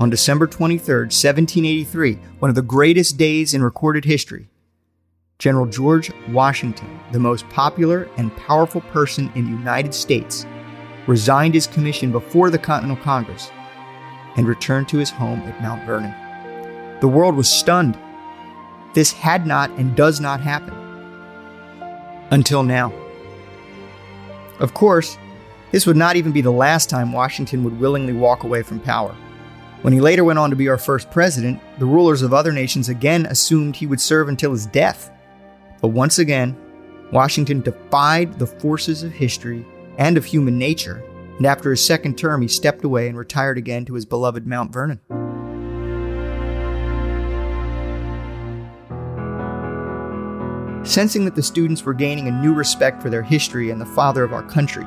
On 0.00 0.10
December 0.10 0.46
23, 0.46 1.04
1783, 1.04 2.18
one 2.40 2.48
of 2.48 2.54
the 2.54 2.62
greatest 2.62 3.16
days 3.16 3.54
in 3.54 3.62
recorded 3.62 4.04
history, 4.04 4.48
General 5.38 5.66
George 5.66 6.10
Washington, 6.30 6.98
the 7.12 7.18
most 7.18 7.46
popular 7.50 8.08
and 8.16 8.34
powerful 8.36 8.80
person 8.80 9.30
in 9.34 9.44
the 9.44 9.50
United 9.50 9.92
States, 9.92 10.46
resigned 11.06 11.52
his 11.52 11.66
commission 11.66 12.10
before 12.10 12.48
the 12.48 12.58
Continental 12.58 13.02
Congress 13.04 13.50
and 14.36 14.48
returned 14.48 14.88
to 14.88 14.96
his 14.96 15.10
home 15.10 15.40
at 15.40 15.60
Mount 15.60 15.84
Vernon. 15.84 16.14
The 17.00 17.08
world 17.08 17.36
was 17.36 17.50
stunned. 17.50 17.98
This 18.94 19.12
had 19.12 19.46
not 19.46 19.70
and 19.72 19.94
does 19.94 20.20
not 20.20 20.40
happen. 20.40 20.74
Until 22.30 22.62
now. 22.62 22.94
Of 24.58 24.72
course, 24.72 25.18
this 25.70 25.86
would 25.86 25.98
not 25.98 26.16
even 26.16 26.32
be 26.32 26.40
the 26.40 26.50
last 26.50 26.88
time 26.88 27.12
Washington 27.12 27.62
would 27.62 27.78
willingly 27.78 28.14
walk 28.14 28.44
away 28.44 28.62
from 28.62 28.80
power. 28.80 29.14
When 29.82 29.92
he 29.92 30.00
later 30.00 30.24
went 30.24 30.38
on 30.38 30.48
to 30.48 30.56
be 30.56 30.70
our 30.70 30.78
first 30.78 31.10
president, 31.10 31.60
the 31.78 31.84
rulers 31.84 32.22
of 32.22 32.32
other 32.32 32.52
nations 32.52 32.88
again 32.88 33.26
assumed 33.26 33.76
he 33.76 33.86
would 33.86 34.00
serve 34.00 34.30
until 34.30 34.52
his 34.52 34.64
death. 34.64 35.10
But 35.80 35.88
once 35.88 36.18
again, 36.18 36.56
Washington 37.12 37.60
defied 37.60 38.38
the 38.38 38.46
forces 38.46 39.02
of 39.02 39.12
history 39.12 39.64
and 39.98 40.16
of 40.16 40.24
human 40.24 40.58
nature, 40.58 41.04
and 41.36 41.46
after 41.46 41.70
his 41.70 41.84
second 41.84 42.18
term, 42.18 42.42
he 42.42 42.48
stepped 42.48 42.84
away 42.84 43.08
and 43.08 43.16
retired 43.16 43.58
again 43.58 43.84
to 43.84 43.94
his 43.94 44.04
beloved 44.04 44.46
Mount 44.46 44.72
Vernon. 44.72 45.00
Sensing 50.84 51.24
that 51.24 51.34
the 51.34 51.42
students 51.42 51.84
were 51.84 51.94
gaining 51.94 52.28
a 52.28 52.42
new 52.42 52.54
respect 52.54 53.02
for 53.02 53.10
their 53.10 53.22
history 53.22 53.70
and 53.70 53.80
the 53.80 53.86
father 53.86 54.22
of 54.22 54.32
our 54.32 54.44
country, 54.44 54.84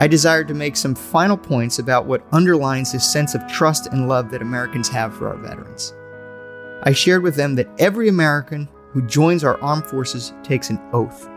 I 0.00 0.06
desired 0.06 0.48
to 0.48 0.54
make 0.54 0.76
some 0.76 0.94
final 0.94 1.36
points 1.36 1.78
about 1.78 2.06
what 2.06 2.24
underlines 2.32 2.92
this 2.92 3.10
sense 3.10 3.34
of 3.34 3.46
trust 3.46 3.88
and 3.88 4.08
love 4.08 4.30
that 4.30 4.42
Americans 4.42 4.88
have 4.88 5.14
for 5.14 5.28
our 5.28 5.36
veterans. 5.36 5.92
I 6.84 6.92
shared 6.92 7.22
with 7.22 7.34
them 7.34 7.56
that 7.56 7.68
every 7.78 8.08
American 8.08 8.68
who 8.90 9.02
joins 9.02 9.44
our 9.44 9.60
armed 9.60 9.86
forces 9.86 10.32
takes 10.42 10.70
an 10.70 10.80
oath. 10.92 11.28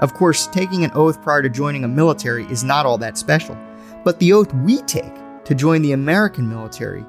Of 0.00 0.14
course, 0.14 0.46
taking 0.48 0.84
an 0.84 0.90
oath 0.94 1.22
prior 1.22 1.42
to 1.42 1.48
joining 1.48 1.84
a 1.84 1.88
military 1.88 2.44
is 2.46 2.64
not 2.64 2.86
all 2.86 2.98
that 2.98 3.18
special, 3.18 3.56
but 4.04 4.18
the 4.18 4.32
oath 4.32 4.52
we 4.54 4.82
take 4.82 5.12
to 5.44 5.54
join 5.54 5.82
the 5.82 5.92
American 5.92 6.48
military 6.48 7.04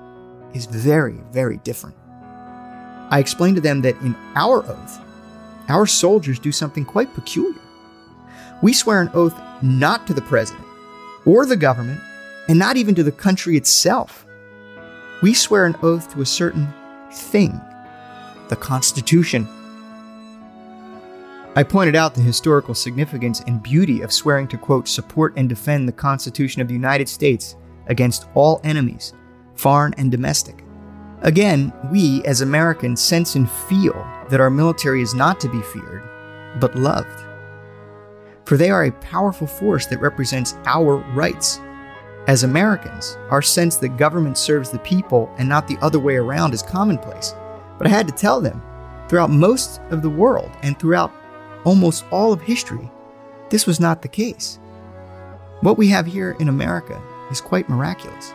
is 0.54 0.66
very, 0.66 1.20
very 1.32 1.58
different. 1.58 1.96
I 3.10 3.20
explained 3.20 3.56
to 3.58 3.62
them 3.62 3.82
that 3.82 4.00
in 4.02 4.16
our 4.36 4.66
oath, 4.66 5.00
our 5.70 5.86
soldiers 5.86 6.40
do 6.40 6.52
something 6.52 6.86
quite 6.86 7.14
peculiar. 7.14 7.60
We 8.62 8.74
swear 8.74 9.02
an 9.02 9.10
oath 9.14 9.36
not 9.62 10.08
to 10.08 10.14
the 10.14 10.22
president 10.22 10.66
or 11.26 11.46
the 11.46 11.58
government, 11.58 12.02
and 12.48 12.60
not 12.60 12.78
even 12.78 12.96
to 12.96 13.04
the 13.04 13.12
country 13.12 13.56
itself. 13.56 14.26
We 15.22 15.34
swear 15.34 15.66
an 15.66 15.78
oath 15.82 16.12
to 16.14 16.22
a 16.22 16.26
certain 16.26 16.68
thing 17.12 17.60
the 18.50 18.56
Constitution. 18.58 19.48
I 21.56 21.62
pointed 21.62 21.96
out 21.96 22.16
the 22.16 22.22
historical 22.22 22.74
significance 22.74 23.42
and 23.42 23.62
beauty 23.62 24.02
of 24.02 24.12
swearing 24.12 24.48
to, 24.48 24.58
quote, 24.58 24.88
support 24.88 25.34
and 25.38 25.48
defend 25.48 25.88
the 25.88 25.94
Constitution 25.94 26.64
of 26.64 26.68
the 26.68 26.74
United 26.74 27.08
States 27.08 27.58
against 27.86 28.28
all 28.34 28.60
enemies, 28.64 29.14
foreign 29.54 29.94
and 30.00 30.10
domestic. 30.10 30.64
Again, 31.22 31.72
we 31.92 32.24
as 32.26 32.42
Americans 32.42 33.02
sense 33.02 33.36
and 33.36 33.50
feel 33.50 33.94
that 34.30 34.42
our 34.42 34.50
military 34.50 35.04
is 35.04 35.14
not 35.14 35.40
to 35.42 35.50
be 35.50 35.62
feared, 35.62 36.02
but 36.60 36.76
loved. 36.76 37.24
For 38.46 38.58
they 38.58 38.72
are 38.72 38.86
a 38.86 38.92
powerful 38.94 39.46
force 39.46 39.86
that 39.86 40.02
represents 40.02 40.56
our 40.66 40.98
rights. 41.14 41.60
As 42.26 42.44
Americans, 42.44 43.16
our 43.30 43.44
sense 43.44 43.76
that 43.76 43.98
government 43.98 44.40
serves 44.40 44.72
the 44.72 44.80
people 44.80 45.32
and 45.38 45.48
not 45.48 45.68
the 45.68 45.78
other 45.84 46.00
way 46.00 46.16
around 46.16 46.56
is 46.56 46.64
commonplace. 46.64 47.36
But 47.78 47.86
I 47.86 47.92
had 47.92 48.08
to 48.08 48.14
tell 48.14 48.42
them, 48.42 48.62
throughout 49.08 49.30
most 49.30 49.82
of 49.92 50.02
the 50.02 50.10
world 50.10 50.50
and 50.64 50.80
throughout 50.80 51.14
almost 51.66 52.06
all 52.12 52.34
of 52.34 52.42
history, 52.42 52.90
this 53.50 53.66
was 53.66 53.80
not 53.80 54.02
the 54.02 54.08
case. 54.08 54.60
What 55.62 55.78
we 55.78 55.88
have 55.90 56.06
here 56.06 56.36
in 56.40 56.50
America 56.50 57.02
is 57.32 57.42
quite 57.42 57.70
miraculous. 57.70 58.34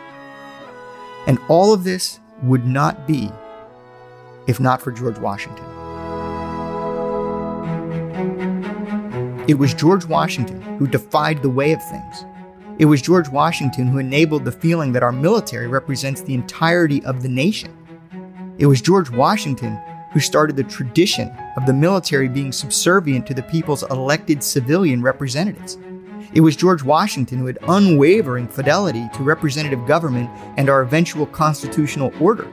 And 1.27 1.39
all 1.47 1.73
of 1.73 1.83
this 1.83 2.19
would 2.43 2.65
not 2.65 3.07
be 3.07 3.31
if 4.49 4.59
not 4.59 4.81
for 4.81 4.91
George 4.91 5.19
Washington. 5.19 5.63
It 9.47 9.59
was 9.59 9.75
George 9.75 10.05
Washington 10.05 10.59
who 10.79 10.87
defied 10.87 11.43
the 11.43 11.49
way 11.49 11.71
of 11.71 11.83
things. 11.87 12.25
It 12.79 12.85
was 12.85 13.01
George 13.01 13.29
Washington 13.29 13.87
who 13.87 13.99
enabled 13.99 14.45
the 14.45 14.51
feeling 14.51 14.91
that 14.93 15.03
our 15.03 15.11
military 15.11 15.67
represents 15.67 16.21
the 16.21 16.33
entirety 16.33 17.03
of 17.03 17.21
the 17.21 17.29
nation. 17.29 17.75
It 18.57 18.65
was 18.65 18.81
George 18.81 19.11
Washington 19.11 19.79
who 20.13 20.19
started 20.19 20.55
the 20.55 20.63
tradition 20.63 21.31
of 21.59 21.65
the 21.65 21.73
military 21.73 22.29
being 22.29 22.53
subservient 22.53 23.27
to 23.27 23.33
the 23.33 23.43
people's 23.43 23.83
elected 23.91 24.41
civilian 24.41 25.01
representatives. 25.01 25.77
It 26.33 26.39
was 26.39 26.55
George 26.55 26.83
Washington 26.83 27.37
who 27.37 27.47
had 27.47 27.57
unwavering 27.67 28.47
fidelity 28.47 29.09
to 29.13 29.23
representative 29.23 29.85
government 29.85 30.29
and 30.55 30.69
our 30.69 30.83
eventual 30.83 31.25
constitutional 31.25 32.13
order. 32.21 32.47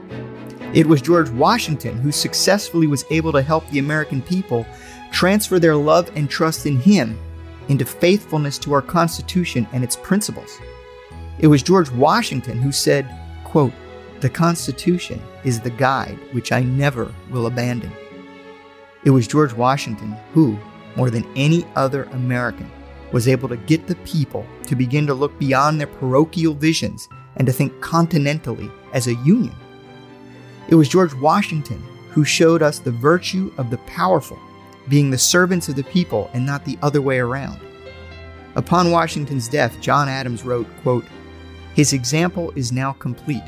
It 0.73 0.85
was 0.85 1.01
George 1.01 1.29
Washington 1.29 1.97
who 1.99 2.11
successfully 2.11 2.85
was 2.85 3.05
able 3.09 3.31
to 3.31 3.41
help 3.41 3.65
the 3.69 3.79
American 3.79 4.21
people 4.21 4.65
transfer 5.13 5.57
their 5.57 5.77
love 5.77 6.11
and 6.17 6.29
trust 6.29 6.65
in 6.65 6.77
him 6.77 7.17
into 7.69 7.85
faithfulness 7.85 8.57
to 8.57 8.73
our 8.73 8.81
Constitution 8.81 9.65
and 9.71 9.85
its 9.85 9.95
principles. 9.95 10.59
It 11.39 11.47
was 11.47 11.63
George 11.63 11.89
Washington 11.91 12.61
who 12.61 12.73
said, 12.73 13.07
quote, 13.45 13.71
The 14.19 14.29
Constitution 14.29 15.21
is 15.45 15.61
the 15.61 15.69
guide 15.69 16.19
which 16.33 16.51
I 16.51 16.63
never 16.63 17.13
will 17.31 17.45
abandon. 17.45 17.93
It 19.05 19.11
was 19.11 19.27
George 19.27 19.53
Washington 19.53 20.15
who, 20.33 20.57
more 20.95 21.09
than 21.09 21.27
any 21.35 21.65
other 21.75 22.05
American, 22.05 22.69
was 23.11 23.27
able 23.27 23.47
to 23.49 23.57
get 23.57 23.87
the 23.87 23.95
people 23.97 24.45
to 24.63 24.75
begin 24.75 25.07
to 25.07 25.13
look 25.13 25.37
beyond 25.39 25.79
their 25.79 25.87
parochial 25.87 26.53
visions 26.53 27.07
and 27.37 27.45
to 27.45 27.53
think 27.53 27.71
continentally 27.79 28.71
as 28.93 29.07
a 29.07 29.15
union. 29.15 29.55
It 30.67 30.75
was 30.75 30.89
George 30.89 31.13
Washington 31.13 31.81
who 32.11 32.25
showed 32.25 32.61
us 32.61 32.79
the 32.79 32.91
virtue 32.91 33.53
of 33.57 33.69
the 33.69 33.77
powerful 33.79 34.39
being 34.89 35.09
the 35.09 35.17
servants 35.17 35.69
of 35.69 35.75
the 35.75 35.83
people 35.83 36.29
and 36.33 36.45
not 36.45 36.65
the 36.65 36.77
other 36.81 37.01
way 37.01 37.19
around. 37.19 37.59
Upon 38.55 38.91
Washington's 38.91 39.47
death, 39.47 39.79
John 39.81 40.09
Adams 40.09 40.43
wrote, 40.43 40.67
quote, 40.81 41.05
His 41.75 41.93
example 41.93 42.51
is 42.55 42.71
now 42.71 42.93
complete, 42.93 43.43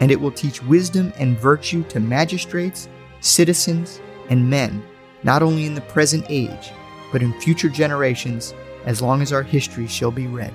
and 0.00 0.10
it 0.10 0.20
will 0.20 0.30
teach 0.30 0.62
wisdom 0.62 1.12
and 1.18 1.38
virtue 1.38 1.82
to 1.84 2.00
magistrates, 2.00 2.88
citizens, 3.20 4.00
and 4.28 4.48
men, 4.48 4.82
not 5.22 5.42
only 5.42 5.66
in 5.66 5.74
the 5.74 5.80
present 5.82 6.24
age, 6.28 6.72
but 7.12 7.22
in 7.22 7.38
future 7.40 7.68
generations, 7.68 8.54
as 8.84 9.02
long 9.02 9.22
as 9.22 9.32
our 9.32 9.42
history 9.42 9.86
shall 9.86 10.10
be 10.10 10.26
read. 10.26 10.52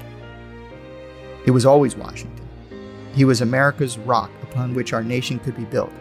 It 1.46 1.52
was 1.52 1.66
always 1.66 1.96
Washington. 1.96 2.48
He 3.14 3.26
was 3.26 3.42
America's 3.42 3.98
rock 3.98 4.32
upon 4.42 4.74
which 4.74 4.94
our 4.94 5.04
nation 5.04 5.40
could 5.40 5.56
be 5.56 5.66
built. 5.66 5.92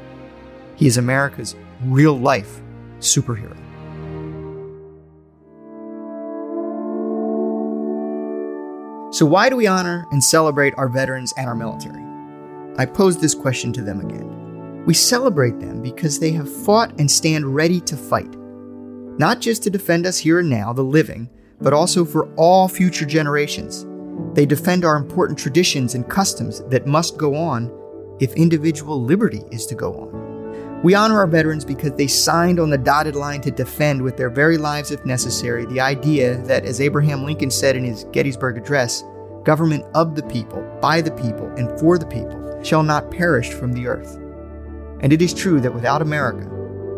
He 0.77 0.87
is 0.87 0.97
America's 0.97 1.55
real 1.85 2.19
life 2.19 2.61
superhero. 3.01 3.57
So, 9.13 9.27
why 9.27 9.51
do 9.51 9.57
we 9.57 9.67
honor 9.67 10.07
and 10.11 10.25
celebrate 10.25 10.73
our 10.79 10.89
veterans 10.89 11.35
and 11.37 11.47
our 11.47 11.55
military? 11.55 12.03
I 12.79 12.87
posed 12.87 13.21
this 13.21 13.35
question 13.35 13.73
to 13.75 13.83
them 13.83 14.01
again. 14.01 14.42
We 14.85 14.95
celebrate 14.95 15.61
them 15.61 15.81
because 15.81 16.19
they 16.19 16.33
have 16.33 16.53
fought 16.53 16.99
and 16.99 17.09
stand 17.09 17.55
ready 17.55 17.81
to 17.83 17.97
fight, 17.97 18.35
not 19.17 19.41
just 19.41 19.63
to 19.63 19.71
defend 19.71 20.07
us 20.07 20.19
here 20.19 20.41
and 20.41 20.51
now, 20.51 20.73
the 20.73 20.83
living, 20.83 21.31
but 21.61 21.73
also 21.73 22.05
for 22.05 22.33
all 22.35 22.67
future 22.67 23.07
generations. 23.07 23.87
They 24.35 24.45
defend 24.45 24.85
our 24.85 24.97
important 24.97 25.39
traditions 25.39 25.95
and 25.95 26.09
customs 26.09 26.63
that 26.65 26.87
must 26.87 27.17
go 27.17 27.37
on 27.37 27.71
if 28.21 28.35
individual 28.35 29.01
liberty 29.01 29.43
is 29.53 29.67
to 29.67 29.77
go 29.77 29.95
on. 29.95 30.83
We 30.83 30.97
honor 30.97 31.19
our 31.19 31.29
veterans 31.29 31.65
because 31.65 31.93
they 31.93 32.09
signed 32.09 32.59
on 32.59 32.71
the 32.71 32.77
dotted 32.79 33.15
line 33.15 33.41
to 33.43 33.53
defend 33.53 34.03
with 34.03 34.17
their 34.17 34.31
very 34.31 34.59
lives 34.59 34.91
if 34.91 35.05
necessary 35.07 35.65
the 35.65 35.81
idea 35.81 36.39
that, 36.39 36.65
as 36.65 36.81
Abraham 36.81 37.25
Lincoln 37.25 37.53
said 37.53 37.77
in 37.77 37.85
his 37.85 38.03
Gettysburg 38.11 38.59
Address, 38.59 39.05
government 39.45 39.85
of 39.95 40.17
the 40.17 40.25
people, 40.25 40.61
by 40.83 41.01
the 41.01 41.13
people, 41.13 41.47
and 41.57 41.79
for 41.79 41.99
the 41.99 42.07
people, 42.07 42.61
shall 42.65 42.83
not 42.83 43.13
perish 43.13 43.51
from 43.51 43.73
the 43.73 43.87
earth. 43.87 44.19
And 45.03 45.13
it 45.13 45.21
is 45.21 45.35
true 45.35 45.61
that 45.61 45.75
without 45.75 46.03
America, 46.03 46.49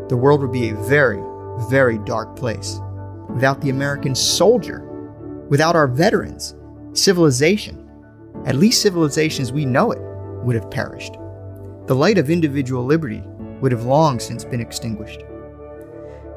the 0.08 0.16
world 0.16 0.42
would 0.42 0.52
be 0.52 0.68
a 0.68 0.74
very, 0.74 1.22
very 1.70 1.98
dark 1.98 2.36
place. 2.36 2.78
Without 3.30 3.60
the 3.60 3.70
American 3.70 4.14
soldier, 4.14 4.80
without 5.48 5.74
our 5.74 5.88
veterans, 5.88 6.54
civilization, 6.92 7.88
at 8.44 8.56
least 8.56 8.82
civilization 8.82 9.42
as 9.42 9.52
we 9.52 9.64
know 9.64 9.90
it, 9.90 10.00
would 10.44 10.54
have 10.54 10.70
perished. 10.70 11.14
The 11.86 11.94
light 11.94 12.18
of 12.18 12.28
individual 12.28 12.84
liberty 12.84 13.22
would 13.60 13.72
have 13.72 13.84
long 13.84 14.20
since 14.20 14.44
been 14.44 14.60
extinguished. 14.60 15.22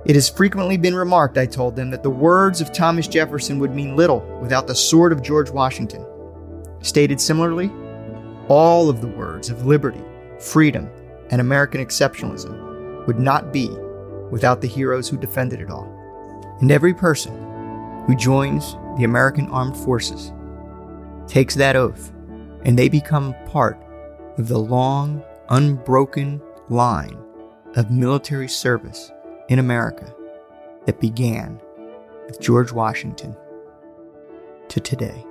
It 0.06 0.16
has 0.16 0.30
frequently 0.30 0.78
been 0.78 0.96
remarked, 0.96 1.38
I 1.38 1.46
told 1.46 1.76
them, 1.76 1.90
that 1.90 2.04
the 2.04 2.10
words 2.10 2.62
of 2.62 2.72
Thomas 2.72 3.10
Jefferson 3.10 3.60
would 3.60 3.76
mean 3.76 3.98
little 3.98 4.22
without 4.42 4.68
the 4.68 4.76
sword 4.76 5.12
of 5.12 5.22
George 5.22 5.50
Washington. 5.50 6.06
Stated 6.82 7.20
similarly, 7.20 7.70
all 8.48 8.90
of 8.90 9.02
the 9.02 9.08
words 9.08 9.50
of 9.50 9.66
liberty, 9.66 10.02
freedom, 10.40 10.90
and 11.30 11.42
American 11.42 11.84
exceptionalism 11.86 13.06
would 13.08 13.20
not 13.20 13.54
be 13.54 13.70
without 14.32 14.62
the 14.62 14.68
heroes 14.68 15.08
who 15.08 15.18
defended 15.18 15.62
it 15.62 15.70
all. 15.70 15.94
And 16.60 16.72
every 16.72 16.94
person 16.94 17.34
who 18.06 18.16
joins 18.16 18.74
the 18.98 19.04
American 19.04 19.48
Armed 19.50 19.78
Forces 19.78 20.34
takes 21.28 21.56
that 21.56 21.76
oath, 21.76 22.12
and 22.64 22.78
they 22.78 22.90
become 22.90 23.36
part 23.46 23.78
of 24.38 24.48
the 24.48 24.58
long, 24.58 25.24
unbroken 25.50 26.42
line 26.70 27.18
of 27.76 27.92
military 27.92 28.48
service 28.48 29.12
in 29.50 29.60
America 29.60 30.14
that 30.86 31.00
began 31.00 31.62
with 32.26 32.40
George 32.40 32.72
Washington 32.72 33.36
to 34.70 34.80
today. 34.80 35.26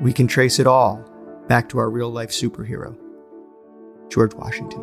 We 0.00 0.12
can 0.12 0.26
trace 0.26 0.58
it 0.58 0.66
all 0.66 1.04
back 1.46 1.68
to 1.70 1.78
our 1.78 1.90
real 1.90 2.10
life 2.10 2.30
superhero, 2.30 2.96
George 4.10 4.34
Washington. 4.34 4.80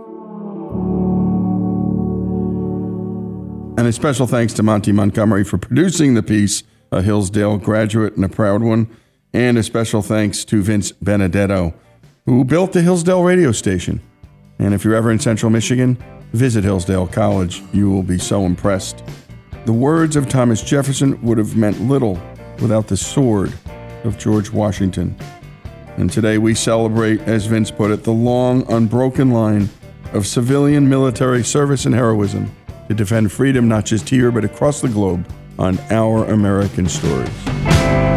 And 3.78 3.88
a 3.88 3.94
special 3.94 4.26
thanks 4.26 4.54
to 4.54 4.64
Monty 4.64 4.92
Montgomery 4.92 5.44
for 5.44 5.60
producing 5.60 6.16
the 6.16 6.24
piece, 6.24 6.64
a 6.92 7.04
Hillsdale 7.04 7.58
graduate 7.58 8.16
and 8.16 8.26
a 8.26 8.30
proud 8.30 8.64
one. 8.64 8.90
And 9.34 9.58
a 9.58 9.62
special 9.64 10.02
thanks 10.02 10.44
to 10.46 10.64
Vince 10.64 10.92
Benedetto, 10.94 11.76
who 12.26 12.44
built 12.44 12.74
the 12.74 12.82
Hillsdale 12.82 13.24
radio 13.24 13.52
station. 13.52 14.02
And 14.58 14.74
if 14.74 14.84
you're 14.84 14.96
ever 14.96 15.12
in 15.12 15.20
central 15.20 15.52
Michigan, 15.52 15.98
visit 16.34 16.64
Hillsdale 16.64 17.08
College. 17.08 17.62
You 17.72 17.92
will 17.92 18.04
be 18.04 18.18
so 18.18 18.46
impressed. 18.46 19.04
The 19.66 19.74
words 19.74 20.16
of 20.16 20.28
Thomas 20.28 20.64
Jefferson 20.64 21.22
would 21.22 21.38
have 21.38 21.56
meant 21.56 21.82
little 21.82 22.20
without 22.62 22.88
the 22.88 22.98
sword 22.98 23.54
of 24.06 24.18
George 24.18 24.50
Washington. 24.50 25.16
And 25.98 26.12
today 26.12 26.38
we 26.38 26.54
celebrate, 26.54 27.22
as 27.22 27.48
Vince 27.48 27.72
put 27.72 27.90
it, 27.90 28.04
the 28.04 28.12
long, 28.12 28.72
unbroken 28.72 29.32
line 29.32 29.70
of 30.14 30.28
civilian 30.28 30.88
military 30.88 31.44
service 31.44 31.86
and 31.86 31.94
heroism 31.94 32.56
to 32.88 32.94
defend 32.94 33.32
freedom 33.32 33.68
not 33.68 33.86
just 33.86 34.08
here, 34.08 34.32
but 34.32 34.46
across 34.46 34.80
the 34.80 34.90
globe 34.90 35.28
on 35.58 35.80
Our 35.90 36.26
American 36.26 36.88
Stories. 36.88 38.17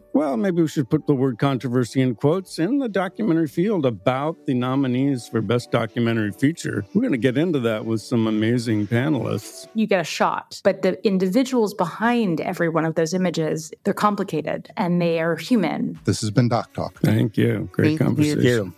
Well, 0.13 0.35
maybe 0.35 0.61
we 0.61 0.67
should 0.67 0.89
put 0.89 1.07
the 1.07 1.15
word 1.15 1.39
controversy 1.39 2.01
in 2.01 2.15
quotes 2.15 2.59
in 2.59 2.79
the 2.79 2.89
documentary 2.89 3.47
field 3.47 3.85
about 3.85 4.45
the 4.45 4.53
nominees 4.53 5.29
for 5.29 5.41
Best 5.41 5.71
Documentary 5.71 6.33
Feature. 6.33 6.85
We're 6.93 7.01
going 7.01 7.13
to 7.13 7.17
get 7.17 7.37
into 7.37 7.59
that 7.61 7.85
with 7.85 8.01
some 8.01 8.27
amazing 8.27 8.87
panelists. 8.87 9.67
You 9.73 9.87
get 9.87 10.01
a 10.01 10.05
shot, 10.05 10.59
but 10.65 10.81
the 10.81 11.05
individuals 11.07 11.73
behind 11.73 12.41
every 12.41 12.67
one 12.67 12.83
of 12.83 12.95
those 12.95 13.13
images, 13.13 13.71
they're 13.85 13.93
complicated 13.93 14.69
and 14.75 15.01
they 15.01 15.21
are 15.21 15.37
human. 15.37 15.97
This 16.03 16.19
has 16.21 16.29
been 16.29 16.49
Doc 16.49 16.73
Talk. 16.73 16.99
Thank 16.99 17.37
you. 17.37 17.69
Great 17.71 17.97
Thank 17.97 18.01
conversation. 18.01 18.43
you. 18.43 18.73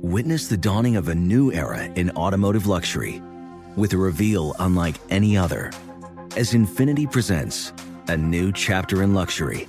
Witness 0.00 0.48
the 0.48 0.56
dawning 0.56 0.96
of 0.96 1.08
a 1.08 1.14
new 1.14 1.52
era 1.52 1.84
in 1.96 2.10
automotive 2.12 2.66
luxury 2.66 3.22
with 3.76 3.92
a 3.92 3.98
reveal 3.98 4.54
unlike 4.58 4.96
any 5.10 5.36
other 5.36 5.70
as 6.36 6.52
Infiniti 6.52 7.10
presents 7.10 7.72
a 8.08 8.16
new 8.16 8.52
chapter 8.52 9.02
in 9.02 9.14
luxury, 9.14 9.68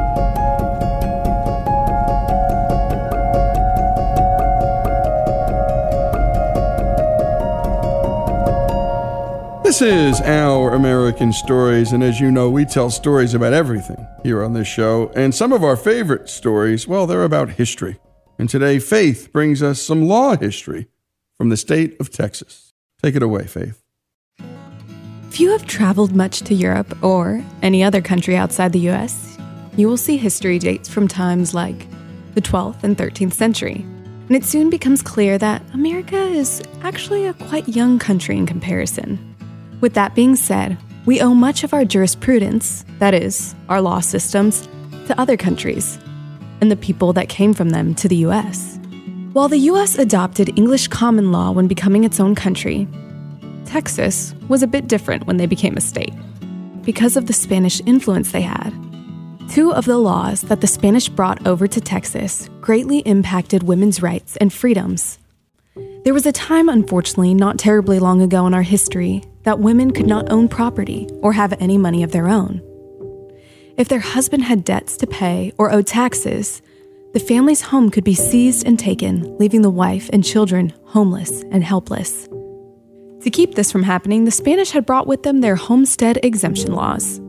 This 9.71 9.81
is 9.81 10.19
Our 10.19 10.73
American 10.73 11.31
Stories, 11.31 11.93
and 11.93 12.03
as 12.03 12.19
you 12.19 12.29
know, 12.29 12.49
we 12.49 12.65
tell 12.65 12.89
stories 12.89 13.33
about 13.33 13.53
everything 13.53 14.05
here 14.21 14.43
on 14.43 14.51
this 14.51 14.67
show. 14.67 15.09
And 15.15 15.33
some 15.33 15.53
of 15.53 15.63
our 15.63 15.77
favorite 15.77 16.27
stories, 16.27 16.89
well, 16.89 17.07
they're 17.07 17.23
about 17.23 17.51
history. 17.51 17.97
And 18.37 18.49
today, 18.49 18.79
Faith 18.79 19.31
brings 19.31 19.63
us 19.63 19.81
some 19.81 20.09
law 20.09 20.35
history 20.35 20.89
from 21.37 21.47
the 21.47 21.55
state 21.55 21.95
of 22.01 22.09
Texas. 22.09 22.73
Take 23.01 23.15
it 23.15 23.23
away, 23.23 23.47
Faith. 23.47 23.81
If 25.29 25.39
you 25.39 25.51
have 25.51 25.65
traveled 25.65 26.13
much 26.13 26.41
to 26.41 26.53
Europe 26.53 27.01
or 27.01 27.41
any 27.61 27.81
other 27.81 28.01
country 28.01 28.35
outside 28.35 28.73
the 28.73 28.89
US, 28.89 29.37
you 29.77 29.87
will 29.87 29.95
see 29.95 30.17
history 30.17 30.59
dates 30.59 30.89
from 30.89 31.07
times 31.07 31.53
like 31.53 31.87
the 32.33 32.41
12th 32.41 32.83
and 32.83 32.97
13th 32.97 33.35
century. 33.35 33.85
And 34.27 34.35
it 34.35 34.43
soon 34.43 34.69
becomes 34.69 35.01
clear 35.01 35.37
that 35.37 35.63
America 35.73 36.21
is 36.21 36.61
actually 36.81 37.25
a 37.25 37.33
quite 37.35 37.69
young 37.69 37.99
country 37.99 38.35
in 38.35 38.45
comparison. 38.45 39.30
With 39.81 39.95
that 39.95 40.13
being 40.13 40.35
said, 40.35 40.77
we 41.07 41.21
owe 41.21 41.33
much 41.33 41.63
of 41.63 41.73
our 41.73 41.83
jurisprudence, 41.83 42.85
that 42.99 43.15
is, 43.15 43.55
our 43.67 43.81
law 43.81 43.99
systems, 43.99 44.67
to 45.07 45.19
other 45.19 45.35
countries, 45.35 45.97
and 46.61 46.69
the 46.69 46.75
people 46.75 47.13
that 47.13 47.29
came 47.29 47.55
from 47.55 47.69
them 47.69 47.95
to 47.95 48.07
the 48.07 48.17
US. 48.17 48.79
While 49.33 49.49
the 49.49 49.57
US 49.57 49.97
adopted 49.97 50.57
English 50.57 50.87
common 50.89 51.31
law 51.31 51.49
when 51.49 51.67
becoming 51.67 52.03
its 52.03 52.19
own 52.19 52.35
country, 52.35 52.87
Texas 53.65 54.35
was 54.47 54.61
a 54.61 54.67
bit 54.67 54.87
different 54.87 55.25
when 55.25 55.37
they 55.37 55.47
became 55.47 55.75
a 55.75 55.81
state 55.81 56.13
because 56.83 57.17
of 57.17 57.25
the 57.25 57.33
Spanish 57.33 57.81
influence 57.87 58.31
they 58.31 58.41
had. 58.41 58.71
Two 59.49 59.73
of 59.73 59.85
the 59.85 59.97
laws 59.97 60.41
that 60.43 60.61
the 60.61 60.67
Spanish 60.67 61.09
brought 61.09 61.45
over 61.47 61.67
to 61.67 61.81
Texas 61.81 62.49
greatly 62.61 62.99
impacted 62.99 63.63
women's 63.63 64.01
rights 64.01 64.37
and 64.37 64.53
freedoms. 64.53 65.17
There 66.03 66.13
was 66.13 66.25
a 66.25 66.31
time, 66.31 66.69
unfortunately, 66.69 67.33
not 67.33 67.57
terribly 67.57 67.99
long 67.99 68.21
ago 68.21 68.45
in 68.45 68.53
our 68.53 68.61
history, 68.61 69.23
that 69.43 69.59
women 69.59 69.91
could 69.91 70.07
not 70.07 70.31
own 70.31 70.47
property 70.47 71.07
or 71.21 71.33
have 71.33 71.53
any 71.59 71.77
money 71.77 72.03
of 72.03 72.11
their 72.11 72.27
own. 72.27 72.61
If 73.77 73.87
their 73.87 73.99
husband 73.99 74.43
had 74.43 74.63
debts 74.63 74.97
to 74.97 75.07
pay 75.07 75.53
or 75.57 75.71
owed 75.71 75.87
taxes, 75.87 76.61
the 77.13 77.19
family's 77.19 77.61
home 77.61 77.89
could 77.89 78.03
be 78.03 78.15
seized 78.15 78.65
and 78.65 78.77
taken, 78.77 79.37
leaving 79.37 79.61
the 79.61 79.69
wife 79.69 80.09
and 80.13 80.23
children 80.23 80.73
homeless 80.85 81.43
and 81.51 81.63
helpless. 81.63 82.27
To 83.21 83.29
keep 83.31 83.55
this 83.55 83.71
from 83.71 83.83
happening, 83.83 84.25
the 84.25 84.31
Spanish 84.31 84.71
had 84.71 84.85
brought 84.85 85.07
with 85.07 85.23
them 85.23 85.41
their 85.41 85.55
homestead 85.55 86.19
exemption 86.23 86.73
laws. 86.73 87.19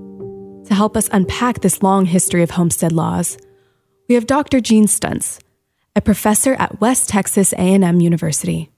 To 0.68 0.74
help 0.74 0.96
us 0.96 1.10
unpack 1.12 1.60
this 1.60 1.82
long 1.82 2.06
history 2.06 2.42
of 2.42 2.50
homestead 2.50 2.92
laws, 2.92 3.36
we 4.08 4.14
have 4.14 4.26
Dr. 4.26 4.60
Jean 4.60 4.86
Stuntz, 4.86 5.40
a 5.94 6.00
professor 6.00 6.54
at 6.54 6.80
West 6.80 7.08
Texas 7.08 7.52
A&M 7.54 8.00
University. 8.00 8.70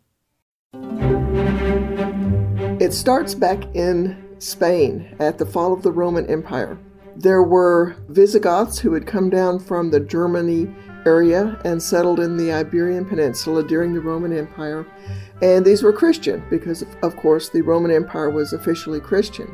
It 2.85 2.93
starts 2.93 3.35
back 3.35 3.65
in 3.75 4.15
Spain 4.41 5.17
at 5.19 5.39
the 5.39 5.47
fall 5.47 5.73
of 5.73 5.83
the 5.83 5.91
Roman 5.91 6.29
Empire. 6.29 6.79
There 7.17 7.43
were 7.43 7.97
Visigoths 8.11 8.79
who 8.79 8.93
had 8.93 9.07
come 9.07 9.31
down 9.31 9.59
from 9.59 9.91
the 9.91 10.01
Germany 10.01 10.69
area 11.07 11.59
and 11.65 11.83
settled 11.83 12.21
in 12.21 12.37
the 12.37 12.53
Iberian 12.53 13.07
Peninsula 13.07 13.67
during 13.67 13.95
the 13.95 14.03
Roman 14.03 14.37
Empire. 14.37 14.87
And 15.41 15.65
these 15.65 15.83
were 15.83 15.95
Christian 15.95 16.45
because, 16.51 16.85
of 17.03 17.17
course, 17.17 17.49
the 17.49 17.63
Roman 17.63 17.91
Empire 17.91 18.29
was 18.29 18.53
officially 18.53 19.01
Christian. 19.01 19.49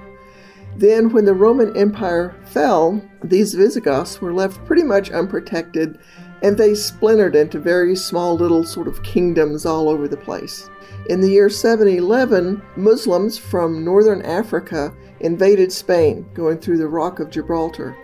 Then, 0.76 1.10
when 1.10 1.24
the 1.24 1.32
Roman 1.32 1.76
Empire 1.76 2.34
fell, 2.46 3.00
these 3.22 3.54
Visigoths 3.54 4.20
were 4.20 4.34
left 4.34 4.64
pretty 4.64 4.82
much 4.82 5.12
unprotected 5.12 6.00
and 6.42 6.56
they 6.56 6.74
splintered 6.74 7.36
into 7.36 7.58
very 7.58 7.94
small 7.94 8.34
little 8.34 8.64
sort 8.64 8.88
of 8.88 9.02
kingdoms 9.02 9.66
all 9.66 9.88
over 9.88 10.08
the 10.08 10.16
place. 10.16 10.70
In 11.08 11.20
the 11.20 11.30
year 11.30 11.50
711, 11.50 12.62
Muslims 12.76 13.36
from 13.38 13.84
northern 13.84 14.22
Africa 14.22 14.94
invaded 15.20 15.72
Spain, 15.72 16.28
going 16.34 16.58
through 16.58 16.78
the 16.78 16.88
Rock 16.88 17.20
of 17.20 17.30
Gibraltar, 17.30 17.96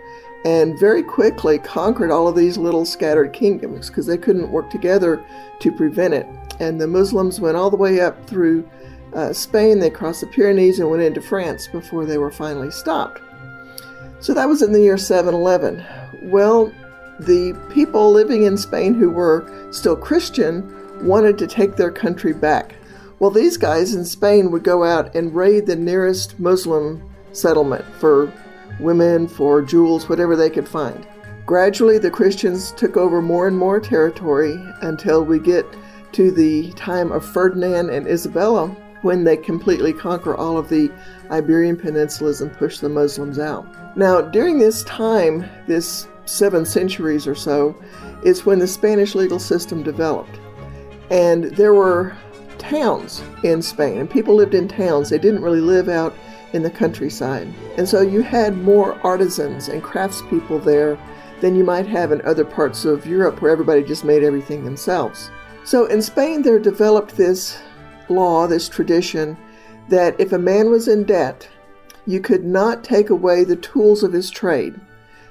and 0.45 0.79
very 0.79 1.03
quickly 1.03 1.57
conquered 1.59 2.11
all 2.11 2.27
of 2.27 2.35
these 2.35 2.57
little 2.57 2.85
scattered 2.85 3.33
kingdoms 3.33 3.89
because 3.89 4.05
they 4.05 4.17
couldn't 4.17 4.51
work 4.51 4.69
together 4.69 5.23
to 5.59 5.71
prevent 5.71 6.13
it. 6.13 6.27
And 6.59 6.79
the 6.79 6.87
Muslims 6.87 7.39
went 7.39 7.57
all 7.57 7.69
the 7.69 7.77
way 7.77 7.99
up 7.99 8.27
through 8.27 8.67
uh, 9.13 9.33
Spain, 9.33 9.79
they 9.79 9.89
crossed 9.89 10.21
the 10.21 10.27
Pyrenees 10.27 10.79
and 10.79 10.89
went 10.89 11.01
into 11.01 11.21
France 11.21 11.67
before 11.67 12.05
they 12.05 12.17
were 12.17 12.31
finally 12.31 12.71
stopped. 12.71 13.21
So 14.19 14.33
that 14.33 14.47
was 14.47 14.61
in 14.61 14.73
the 14.73 14.81
year 14.81 14.97
711. 14.97 15.83
Well, 16.29 16.71
the 17.19 17.57
people 17.69 18.11
living 18.11 18.43
in 18.43 18.57
Spain 18.57 18.93
who 18.93 19.09
were 19.09 19.49
still 19.71 19.95
Christian 19.95 20.73
wanted 21.05 21.37
to 21.37 21.47
take 21.47 21.75
their 21.75 21.91
country 21.91 22.33
back. 22.33 22.75
Well, 23.19 23.31
these 23.31 23.57
guys 23.57 23.95
in 23.95 24.05
Spain 24.05 24.51
would 24.51 24.63
go 24.63 24.83
out 24.83 25.15
and 25.15 25.35
raid 25.35 25.65
the 25.65 25.75
nearest 25.75 26.39
Muslim 26.39 27.01
settlement 27.31 27.85
for 27.99 28.31
women, 28.79 29.27
for 29.27 29.61
jewels, 29.61 30.07
whatever 30.07 30.35
they 30.35 30.49
could 30.49 30.67
find. 30.67 31.07
Gradually, 31.45 31.97
the 31.97 32.11
Christians 32.11 32.71
took 32.73 32.97
over 32.97 33.21
more 33.21 33.47
and 33.47 33.57
more 33.57 33.79
territory 33.79 34.61
until 34.81 35.23
we 35.23 35.39
get 35.39 35.65
to 36.11 36.31
the 36.31 36.71
time 36.73 37.11
of 37.11 37.25
Ferdinand 37.25 37.89
and 37.89 38.07
Isabella, 38.07 38.67
when 39.01 39.23
they 39.23 39.37
completely 39.37 39.93
conquer 39.93 40.35
all 40.35 40.57
of 40.57 40.69
the 40.69 40.91
Iberian 41.31 41.77
peninsulas 41.77 42.41
and 42.41 42.51
push 42.53 42.79
the 42.79 42.89
Muslims 42.89 43.39
out. 43.39 43.65
Now, 43.95 44.21
during 44.21 44.59
this 44.59 44.83
time, 44.83 45.47
this 45.67 46.07
seven 46.27 46.65
centuries 46.65 47.27
or 47.27 47.35
so, 47.35 47.75
is 48.23 48.45
when 48.45 48.59
the 48.59 48.67
Spanish 48.67 49.15
legal 49.15 49.39
system 49.39 49.83
developed. 49.83 50.39
And 51.09 51.45
there 51.55 51.73
were 51.73 52.15
towns 52.57 53.23
in 53.43 53.61
Spain, 53.61 53.97
and 53.97 54.09
people 54.09 54.35
lived 54.35 54.53
in 54.53 54.67
towns. 54.67 55.09
They 55.09 55.17
didn't 55.17 55.43
really 55.43 55.61
live 55.61 55.89
out 55.89 56.13
in 56.53 56.63
the 56.63 56.69
countryside. 56.69 57.47
And 57.77 57.87
so 57.87 58.01
you 58.01 58.21
had 58.21 58.57
more 58.57 58.99
artisans 59.05 59.67
and 59.67 59.83
craftspeople 59.83 60.63
there 60.63 60.97
than 61.41 61.55
you 61.55 61.63
might 61.63 61.85
have 61.87 62.11
in 62.11 62.21
other 62.21 62.45
parts 62.45 62.83
of 62.85 63.05
Europe 63.05 63.41
where 63.41 63.51
everybody 63.51 63.83
just 63.83 64.03
made 64.03 64.23
everything 64.23 64.63
themselves. 64.63 65.29
So 65.63 65.85
in 65.85 66.01
Spain, 66.01 66.41
there 66.41 66.59
developed 66.59 67.15
this 67.15 67.59
law, 68.09 68.47
this 68.47 68.69
tradition, 68.69 69.37
that 69.89 70.19
if 70.19 70.31
a 70.31 70.39
man 70.39 70.69
was 70.69 70.87
in 70.87 71.03
debt, 71.03 71.47
you 72.05 72.21
could 72.21 72.45
not 72.45 72.83
take 72.83 73.09
away 73.09 73.43
the 73.43 73.57
tools 73.57 74.01
of 74.01 74.13
his 74.13 74.31
trade. 74.31 74.79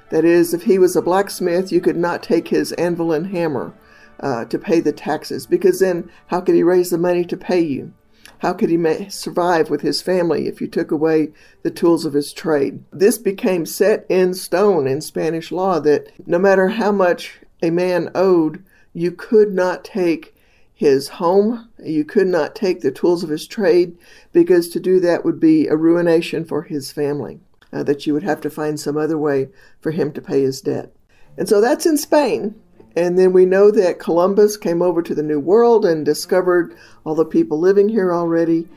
That 0.09 0.23
is, 0.23 0.53
if 0.53 0.63
he 0.63 0.79
was 0.79 0.95
a 0.95 1.01
blacksmith, 1.01 1.71
you 1.71 1.81
could 1.81 1.97
not 1.97 2.23
take 2.23 2.47
his 2.47 2.71
anvil 2.73 3.11
and 3.11 3.27
hammer 3.27 3.73
uh, 4.19 4.45
to 4.45 4.57
pay 4.57 4.79
the 4.79 4.93
taxes, 4.93 5.45
because 5.45 5.79
then 5.79 6.09
how 6.27 6.41
could 6.41 6.55
he 6.55 6.63
raise 6.63 6.89
the 6.89 6.97
money 6.97 7.25
to 7.25 7.37
pay 7.37 7.59
you? 7.59 7.93
How 8.39 8.53
could 8.53 8.69
he 8.69 8.77
ma- 8.77 9.09
survive 9.09 9.69
with 9.69 9.81
his 9.81 10.01
family 10.01 10.47
if 10.47 10.61
you 10.61 10.67
took 10.67 10.91
away 10.91 11.29
the 11.63 11.71
tools 11.71 12.05
of 12.05 12.13
his 12.13 12.33
trade? 12.33 12.83
This 12.91 13.17
became 13.17 13.65
set 13.65 14.05
in 14.09 14.33
stone 14.33 14.87
in 14.87 15.01
Spanish 15.01 15.51
law 15.51 15.79
that 15.79 16.11
no 16.25 16.37
matter 16.37 16.67
how 16.69 16.91
much 16.91 17.39
a 17.61 17.71
man 17.71 18.09
owed, 18.13 18.63
you 18.93 19.11
could 19.11 19.53
not 19.53 19.83
take 19.83 20.35
his 20.73 21.07
home. 21.09 21.69
You 21.83 22.05
could 22.05 22.27
not 22.27 22.55
take 22.55 22.81
the 22.81 22.91
tools 22.91 23.23
of 23.23 23.29
his 23.29 23.47
trade 23.47 23.97
because 24.31 24.69
to 24.69 24.79
do 24.79 24.99
that 24.99 25.25
would 25.25 25.39
be 25.39 25.67
a 25.67 25.75
ruination 25.75 26.45
for 26.45 26.63
his 26.63 26.91
family, 26.91 27.39
uh, 27.71 27.83
that 27.83 28.05
you 28.05 28.13
would 28.13 28.23
have 28.23 28.41
to 28.41 28.49
find 28.49 28.79
some 28.79 28.97
other 28.97 29.17
way 29.17 29.49
for 29.79 29.91
him 29.91 30.11
to 30.13 30.21
pay 30.21 30.41
his 30.41 30.61
debt. 30.61 30.93
And 31.37 31.47
so 31.47 31.61
that's 31.61 31.85
in 31.85 31.97
Spain. 31.97 32.55
And 32.95 33.17
then 33.17 33.31
we 33.31 33.45
know 33.45 33.69
that 33.69 33.99
Columbus 33.99 34.57
came 34.57 34.81
over 34.81 35.03
to 35.03 35.13
the 35.13 35.23
New 35.23 35.39
World 35.39 35.85
and 35.85 36.03
discovered 36.03 36.75
all 37.05 37.13
the 37.13 37.25
people 37.25 37.59
living 37.59 37.89
here 37.89 38.11
already. 38.11 38.67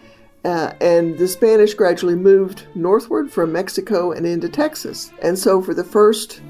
Uh, 0.44 0.72
and 0.80 1.18
the 1.18 1.28
Spanish 1.28 1.74
gradually 1.74 2.14
moved 2.14 2.66
northward 2.74 3.30
from 3.30 3.52
Mexico 3.52 4.12
and 4.12 4.26
into 4.26 4.48
Texas. 4.48 5.10
And 5.22 5.38
so 5.38 5.62
for 5.62 5.72
the 5.72 5.84
first 5.84 6.42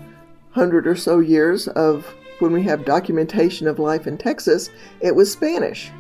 hundred 0.50 0.86
or 0.86 0.96
so 0.96 1.20
years 1.20 1.68
of 1.68 2.12
when 2.40 2.52
we 2.52 2.62
have 2.64 2.84
documentation 2.84 3.68
of 3.68 3.78
life 3.78 4.06
in 4.06 4.18
Texas, 4.18 4.70
it 5.00 5.14
was 5.14 5.32
Spanish. 5.32 5.90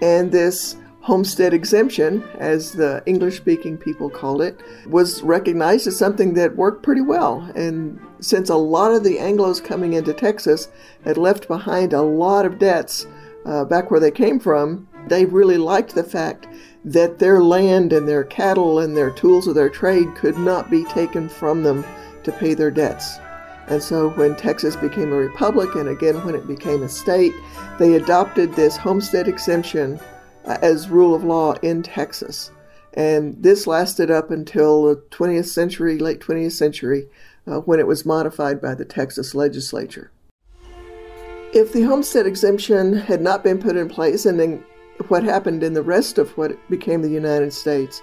And 0.00 0.32
this 0.32 0.76
homestead 1.02 1.52
exemption, 1.52 2.22
as 2.38 2.72
the 2.72 3.02
English 3.06 3.36
speaking 3.36 3.76
people 3.76 4.08
called 4.08 4.40
it, 4.40 4.60
was 4.86 5.20
recognized 5.22 5.86
as 5.88 5.98
something 5.98 6.34
that 6.34 6.56
worked 6.56 6.82
pretty 6.82 7.00
well. 7.00 7.50
And 7.56 8.00
since 8.20 8.48
a 8.48 8.56
lot 8.56 8.92
of 8.92 9.02
the 9.02 9.18
Anglos 9.18 9.62
coming 9.62 9.94
into 9.94 10.14
Texas 10.14 10.68
had 11.04 11.18
left 11.18 11.48
behind 11.48 11.92
a 11.92 12.02
lot 12.02 12.46
of 12.46 12.58
debts 12.58 13.06
uh, 13.44 13.64
back 13.64 13.90
where 13.90 13.98
they 13.98 14.12
came 14.12 14.38
from, 14.38 14.86
they 15.08 15.24
really 15.24 15.58
liked 15.58 15.96
the 15.96 16.04
fact 16.04 16.46
that 16.84 17.18
their 17.18 17.42
land 17.42 17.92
and 17.92 18.08
their 18.08 18.24
cattle 18.24 18.78
and 18.78 18.96
their 18.96 19.10
tools 19.10 19.48
of 19.48 19.56
their 19.56 19.70
trade 19.70 20.14
could 20.14 20.38
not 20.38 20.70
be 20.70 20.84
taken 20.84 21.28
from 21.28 21.64
them 21.64 21.84
to 22.22 22.30
pay 22.30 22.54
their 22.54 22.70
debts. 22.70 23.18
And 23.66 23.82
so 23.82 24.10
when 24.10 24.36
Texas 24.36 24.76
became 24.76 25.12
a 25.12 25.16
republic 25.16 25.74
and 25.74 25.88
again 25.88 26.24
when 26.24 26.34
it 26.34 26.46
became 26.46 26.82
a 26.82 26.88
state, 26.88 27.32
they 27.78 27.94
adopted 27.94 28.54
this 28.54 28.76
homestead 28.76 29.26
exemption 29.26 29.98
as 30.44 30.88
rule 30.88 31.14
of 31.14 31.24
law 31.24 31.54
in 31.62 31.82
Texas. 31.82 32.50
And 32.94 33.42
this 33.42 33.66
lasted 33.66 34.10
up 34.10 34.30
until 34.30 34.84
the 34.84 34.96
20th 35.10 35.46
century, 35.46 35.98
late 35.98 36.20
20th 36.20 36.52
century, 36.52 37.08
uh, 37.46 37.60
when 37.60 37.80
it 37.80 37.86
was 37.86 38.04
modified 38.04 38.60
by 38.60 38.74
the 38.74 38.84
Texas 38.84 39.34
legislature. 39.34 40.10
If 41.54 41.72
the 41.72 41.82
homestead 41.82 42.26
exemption 42.26 42.94
had 42.94 43.20
not 43.20 43.42
been 43.42 43.58
put 43.58 43.76
in 43.76 43.88
place, 43.88 44.26
and 44.26 44.38
then 44.38 44.64
what 45.08 45.22
happened 45.22 45.62
in 45.62 45.72
the 45.72 45.82
rest 45.82 46.18
of 46.18 46.30
what 46.36 46.58
became 46.68 47.02
the 47.02 47.10
United 47.10 47.52
States, 47.52 48.02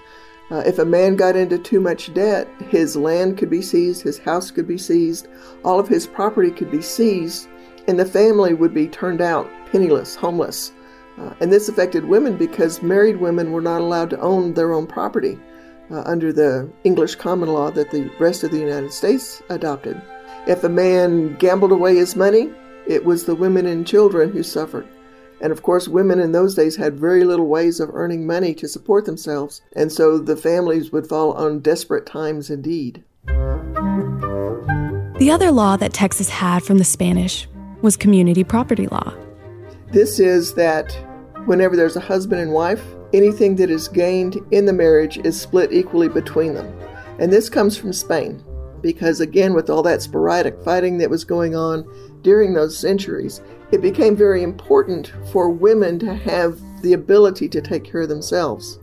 Uh, 0.52 0.64
if 0.66 0.80
a 0.80 0.86
man 0.86 1.16
got 1.16 1.36
into 1.36 1.60
too 1.60 1.80
much 1.80 2.12
debt, 2.16 2.48
his 2.70 2.96
land 2.96 3.38
could 3.38 3.52
be 3.52 3.62
seized, 3.62 4.02
his 4.02 4.18
house 4.18 4.50
could 4.50 4.68
be 4.68 4.80
seized, 4.80 5.28
all 5.64 5.80
of 5.80 5.88
his 5.88 6.08
property 6.08 6.50
could 6.50 6.72
be 6.72 6.82
seized, 6.82 7.48
and 7.88 8.00
the 8.00 8.06
family 8.06 8.56
would 8.56 8.74
be 8.74 8.88
turned 8.88 9.22
out 9.22 9.48
penniless, 9.72 10.16
homeless. 10.16 10.72
Uh, 11.20 11.34
and 11.42 11.52
this 11.52 11.68
affected 11.68 12.06
women 12.06 12.38
because 12.38 12.82
married 12.82 13.18
women 13.18 13.52
were 13.52 13.62
not 13.62 13.82
allowed 13.82 14.10
to 14.10 14.20
own 14.20 14.54
their 14.54 14.74
own 14.74 14.88
property 14.88 15.38
uh, 15.92 16.02
under 16.06 16.32
the 16.32 16.72
English 16.84 17.16
common 17.16 17.50
law 17.50 17.70
that 17.72 17.92
the 17.92 18.10
rest 18.20 18.44
of 18.44 18.52
the 18.52 18.60
United 18.60 18.94
States 18.94 19.42
adopted. 19.50 20.02
If 20.48 20.64
a 20.64 20.70
man 20.70 21.36
gambled 21.36 21.72
away 21.72 21.96
his 21.96 22.16
money, 22.16 22.52
it 22.88 23.04
was 23.06 23.26
the 23.26 23.36
women 23.36 23.66
and 23.66 23.86
children 23.86 24.32
who 24.32 24.44
suffered. 24.44 24.88
And 25.42 25.52
of 25.52 25.64
course, 25.64 25.88
women 25.88 26.20
in 26.20 26.32
those 26.32 26.56
days 26.56 26.76
had 26.76 27.00
very 27.00 27.24
little 27.24 27.48
ways 27.48 27.80
of 27.80 27.90
earning 27.94 28.26
money 28.26 28.54
to 28.56 28.68
support 28.68 29.06
themselves, 29.06 29.62
and 29.74 29.92
so 29.92 30.18
the 30.18 30.36
families 30.36 30.92
would 30.92 31.08
fall 31.08 31.34
on 31.34 31.60
desperate 31.60 32.06
times 32.06 32.50
indeed. 32.50 33.04
The 35.18 35.32
other 35.32 35.52
law 35.52 35.78
that 35.78 35.94
Texas 35.94 36.30
had 36.30 36.64
from 36.64 36.78
the 36.78 36.84
Spanish 36.84 37.48
was 37.82 37.96
community 37.96 38.44
property 38.44 38.88
law. 38.88 39.14
This 39.92 40.20
is 40.20 40.54
that 40.56 40.98
whenever 41.50 41.76
there's 41.76 41.96
a 41.96 42.00
husband 42.00 42.40
and 42.40 42.54
wife, 42.54 42.84
anything 43.12 43.56
that 43.56 43.72
is 43.72 43.88
gained 43.88 44.38
in 44.52 44.66
the 44.66 44.72
marriage 44.72 45.18
is 45.26 45.42
split 45.42 45.74
equally 45.74 46.08
between 46.08 46.54
them. 46.54 46.72
And 47.18 47.34
this 47.34 47.50
comes 47.50 47.76
from 47.76 47.92
Spain, 47.92 48.44
because 48.82 49.20
again, 49.20 49.56
with 49.56 49.68
all 49.68 49.82
that 49.82 50.04
sporadic 50.04 50.62
fighting 50.62 51.00
that 51.00 51.10
was 51.10 51.26
going 51.26 51.56
on 51.56 51.92
during 52.22 52.54
those 52.54 52.78
centuries, 52.78 53.42
it 53.72 53.82
became 53.82 54.16
very 54.16 54.44
important 54.44 55.12
for 55.32 55.50
women 55.50 55.98
to 56.00 56.14
have 56.14 56.60
the 56.84 56.94
ability 56.94 57.50
to 57.50 57.62
take 57.62 57.84
care 57.84 58.02
of 58.02 58.10
themselves. 58.10 58.78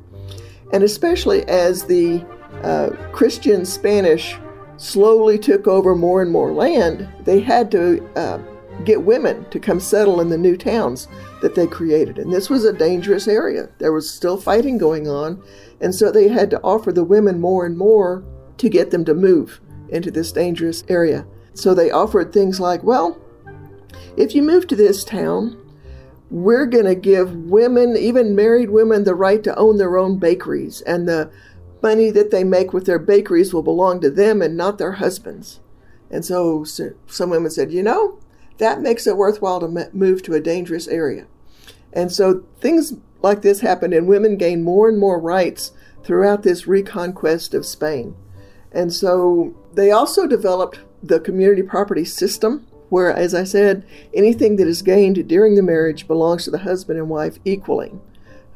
And 0.73 0.83
especially 0.83 1.47
as 1.49 1.85
the 1.85 2.27
uh, 2.65 2.91
Christian 3.13 3.65
Spanish 3.65 4.37
slowly 4.77 5.39
took 5.39 5.69
over 5.69 5.95
more 5.95 6.21
and 6.21 6.33
more 6.33 6.53
land, 6.53 7.09
they 7.21 7.39
had 7.39 7.71
to 7.71 8.05
uh, 8.17 8.39
get 8.85 9.03
women 9.03 9.49
to 9.51 9.59
come 9.59 9.81
settle 9.81 10.21
in 10.21 10.29
the 10.29 10.39
new 10.39 10.57
towns 10.57 11.09
that 11.41 11.55
they 11.55 11.67
created. 11.67 12.19
And 12.19 12.33
this 12.33 12.51
was 12.51 12.65
a 12.65 12.73
dangerous 12.73 13.27
area. 13.27 13.69
There 13.79 13.93
was 13.93 14.09
still 14.09 14.37
fighting 14.37 14.79
going 14.79 15.09
on. 15.09 15.43
And 15.81 15.95
so 15.95 16.11
they 16.11 16.29
had 16.29 16.51
to 16.51 16.61
offer 16.63 16.93
the 16.93 17.05
women 17.05 17.41
more 17.41 17.67
and 17.67 17.77
more 17.77 18.25
to 18.59 18.69
get 18.69 18.91
them 18.91 19.05
to 19.07 19.15
move 19.15 19.61
into 19.89 20.11
this 20.11 20.33
dangerous 20.33 20.85
area. 20.89 21.27
So 21.55 21.75
they 21.75 21.91
offered 21.91 22.33
things 22.33 22.61
like, 22.61 22.83
well, 22.83 23.19
if 24.17 24.35
you 24.35 24.43
move 24.43 24.67
to 24.69 24.77
this 24.77 25.05
town, 25.05 25.61
we're 26.31 26.67
going 26.67 26.87
to 26.87 26.95
give 26.95 27.35
women, 27.35 27.97
even 27.97 28.35
married 28.35 28.71
women, 28.71 29.05
the 29.05 29.15
right 29.15 29.43
to 29.45 29.57
own 29.57 29.79
their 29.79 29.97
own 29.97 30.19
bakeries, 30.19 30.81
and 30.83 31.09
the 31.09 31.31
money 31.83 32.11
that 32.11 32.31
they 32.31 32.43
make 32.43 32.73
with 32.73 32.87
their 32.87 32.99
bakeries 32.99 33.55
will 33.55 33.63
belong 33.63 34.01
to 34.01 34.11
them 34.11 34.43
and 34.43 34.57
not 34.57 34.79
their 34.79 34.93
husbands. 34.93 35.61
And 36.11 36.25
so, 36.25 36.65
so 36.65 36.91
some 37.07 37.31
women 37.31 37.51
said, 37.51 37.73
you 37.73 37.83
know, 37.83 38.19
that 38.59 38.81
makes 38.81 39.07
it 39.07 39.17
worthwhile 39.17 39.61
to 39.61 39.91
move 39.93 40.23
to 40.23 40.35
a 40.35 40.41
dangerous 40.41 40.89
area. 40.89 41.27
And 41.93 42.13
so 42.13 42.45
things 42.61 42.95
like 43.23 43.43
this 43.43 43.61
happened, 43.61 43.95
and 43.95 44.07
women 44.07 44.37
gained 44.37 44.65
more 44.65 44.89
and 44.89 44.99
more 44.99 45.19
rights 45.19 45.73
throughout 46.05 46.43
this 46.43 46.67
reconquest 46.67 47.55
of 47.55 47.67
Spain. 47.67 48.15
And 48.73 48.93
so 48.93 49.55
they 49.75 49.91
also 49.91 50.27
developed 50.27 50.81
the 51.03 51.21
community 51.21 51.63
property 51.63 52.05
system, 52.05 52.67
where, 52.89 53.13
as 53.13 53.35
I 53.35 53.45
said, 53.45 53.85
anything 54.15 54.57
that 54.57 54.69
is 54.69 54.83
gained 54.83 55.27
during 55.27 55.55
the 55.55 55.63
marriage 55.63 56.07
belongs 56.07 56.45
to 56.45 56.51
the 56.51 56.59
husband 56.59 56.99
and 56.99 57.09
wife 57.09 57.39
equally. 57.45 57.93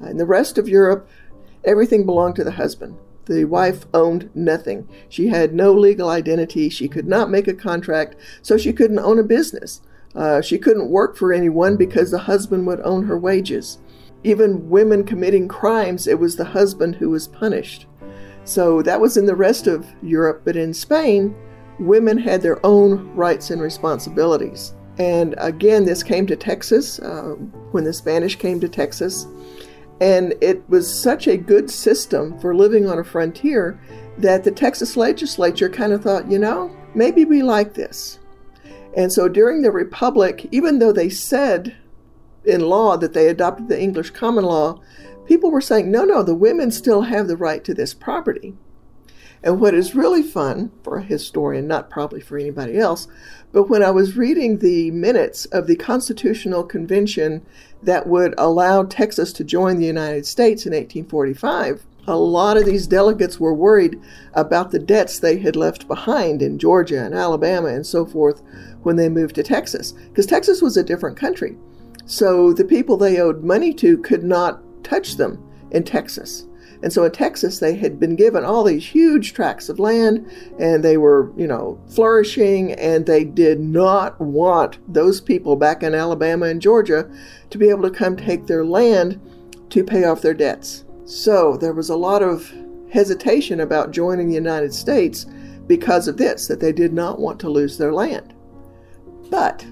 In 0.00 0.18
the 0.18 0.26
rest 0.26 0.56
of 0.56 0.68
Europe, 0.68 1.08
everything 1.64 2.06
belonged 2.06 2.36
to 2.36 2.44
the 2.44 2.52
husband. 2.52 2.96
The 3.26 3.44
wife 3.44 3.86
owned 3.92 4.30
nothing. 4.34 4.88
She 5.08 5.28
had 5.28 5.54
no 5.54 5.72
legal 5.72 6.08
identity. 6.08 6.68
She 6.68 6.88
could 6.88 7.06
not 7.06 7.30
make 7.30 7.48
a 7.48 7.54
contract, 7.54 8.16
so 8.42 8.56
she 8.56 8.72
couldn't 8.72 8.98
own 8.98 9.18
a 9.18 9.24
business. 9.24 9.80
Uh, 10.14 10.40
she 10.40 10.58
couldn't 10.58 10.90
work 10.90 11.16
for 11.16 11.32
anyone 11.32 11.76
because 11.76 12.10
the 12.10 12.18
husband 12.18 12.66
would 12.66 12.80
own 12.80 13.04
her 13.04 13.18
wages. 13.18 13.78
Even 14.24 14.68
women 14.68 15.04
committing 15.04 15.48
crimes, 15.48 16.06
it 16.06 16.18
was 16.18 16.36
the 16.36 16.44
husband 16.44 16.96
who 16.96 17.10
was 17.10 17.28
punished. 17.28 17.86
So 18.44 18.82
that 18.82 19.00
was 19.00 19.16
in 19.16 19.26
the 19.26 19.36
rest 19.36 19.66
of 19.66 19.86
Europe, 20.02 20.42
but 20.44 20.56
in 20.56 20.74
Spain, 20.74 21.34
women 21.78 22.18
had 22.18 22.42
their 22.42 22.64
own 22.64 23.14
rights 23.14 23.50
and 23.50 23.62
responsibilities. 23.62 24.74
And 24.98 25.34
again, 25.38 25.84
this 25.84 26.02
came 26.02 26.26
to 26.26 26.36
Texas 26.36 26.98
uh, 26.98 27.36
when 27.70 27.84
the 27.84 27.92
Spanish 27.92 28.36
came 28.36 28.60
to 28.60 28.68
Texas. 28.68 29.26
And 30.00 30.34
it 30.40 30.68
was 30.68 30.92
such 30.92 31.26
a 31.26 31.36
good 31.36 31.70
system 31.70 32.38
for 32.40 32.54
living 32.54 32.88
on 32.88 32.98
a 32.98 33.04
frontier 33.04 33.80
that 34.18 34.44
the 34.44 34.50
Texas 34.50 34.96
legislature 34.96 35.68
kind 35.68 35.92
of 35.92 36.02
thought, 36.02 36.30
you 36.30 36.38
know, 36.38 36.74
maybe 36.94 37.24
we 37.24 37.42
like 37.42 37.74
this. 37.74 38.19
And 38.96 39.12
so 39.12 39.28
during 39.28 39.62
the 39.62 39.70
Republic, 39.70 40.48
even 40.50 40.78
though 40.78 40.92
they 40.92 41.08
said 41.08 41.76
in 42.44 42.60
law 42.62 42.96
that 42.96 43.12
they 43.12 43.28
adopted 43.28 43.68
the 43.68 43.80
English 43.80 44.10
common 44.10 44.44
law, 44.44 44.80
people 45.26 45.50
were 45.50 45.60
saying, 45.60 45.90
no, 45.90 46.04
no, 46.04 46.22
the 46.22 46.34
women 46.34 46.70
still 46.70 47.02
have 47.02 47.28
the 47.28 47.36
right 47.36 47.62
to 47.64 47.74
this 47.74 47.94
property. 47.94 48.54
And 49.42 49.60
what 49.60 49.74
is 49.74 49.94
really 49.94 50.22
fun 50.22 50.70
for 50.82 50.98
a 50.98 51.02
historian, 51.02 51.66
not 51.66 51.88
probably 51.88 52.20
for 52.20 52.36
anybody 52.36 52.76
else, 52.76 53.08
but 53.52 53.70
when 53.70 53.82
I 53.82 53.90
was 53.90 54.16
reading 54.16 54.58
the 54.58 54.90
minutes 54.90 55.46
of 55.46 55.66
the 55.66 55.76
Constitutional 55.76 56.62
Convention 56.62 57.44
that 57.82 58.06
would 58.06 58.34
allow 58.36 58.82
Texas 58.82 59.32
to 59.34 59.44
join 59.44 59.78
the 59.78 59.86
United 59.86 60.26
States 60.26 60.66
in 60.66 60.72
1845, 60.72 61.86
a 62.06 62.16
lot 62.16 62.56
of 62.56 62.66
these 62.66 62.86
delegates 62.86 63.40
were 63.40 63.54
worried 63.54 64.00
about 64.34 64.72
the 64.72 64.78
debts 64.78 65.18
they 65.18 65.38
had 65.38 65.56
left 65.56 65.88
behind 65.88 66.42
in 66.42 66.58
Georgia 66.58 67.02
and 67.02 67.14
Alabama 67.14 67.68
and 67.68 67.86
so 67.86 68.04
forth 68.04 68.42
when 68.82 68.96
they 68.96 69.08
moved 69.08 69.34
to 69.36 69.42
Texas, 69.42 69.92
because 69.92 70.26
Texas 70.26 70.62
was 70.62 70.76
a 70.76 70.82
different 70.82 71.16
country. 71.16 71.56
So 72.06 72.52
the 72.52 72.64
people 72.64 72.96
they 72.96 73.20
owed 73.20 73.44
money 73.44 73.72
to 73.74 73.98
could 73.98 74.24
not 74.24 74.62
touch 74.82 75.16
them 75.16 75.42
in 75.70 75.84
Texas. 75.84 76.46
And 76.82 76.92
so 76.92 77.04
in 77.04 77.12
Texas, 77.12 77.58
they 77.58 77.74
had 77.74 78.00
been 78.00 78.16
given 78.16 78.44
all 78.44 78.64
these 78.64 78.86
huge 78.86 79.34
tracts 79.34 79.68
of 79.68 79.78
land 79.78 80.26
and 80.58 80.82
they 80.82 80.96
were, 80.96 81.30
you 81.36 81.46
know, 81.46 81.78
flourishing 81.88 82.72
and 82.72 83.04
they 83.04 83.22
did 83.24 83.60
not 83.60 84.18
want 84.20 84.78
those 84.92 85.20
people 85.20 85.56
back 85.56 85.82
in 85.82 85.94
Alabama 85.94 86.46
and 86.46 86.62
Georgia 86.62 87.10
to 87.50 87.58
be 87.58 87.68
able 87.68 87.82
to 87.82 87.90
come 87.90 88.16
take 88.16 88.46
their 88.46 88.64
land 88.64 89.20
to 89.68 89.84
pay 89.84 90.04
off 90.04 90.22
their 90.22 90.34
debts. 90.34 90.84
So 91.04 91.56
there 91.58 91.74
was 91.74 91.90
a 91.90 91.96
lot 91.96 92.22
of 92.22 92.50
hesitation 92.90 93.60
about 93.60 93.90
joining 93.90 94.28
the 94.28 94.34
United 94.34 94.72
States 94.72 95.26
because 95.66 96.08
of 96.08 96.16
this, 96.16 96.48
that 96.48 96.60
they 96.60 96.72
did 96.72 96.92
not 96.92 97.20
want 97.20 97.38
to 97.40 97.50
lose 97.50 97.78
their 97.78 97.92
land. 97.92 98.34
But 99.30 99.64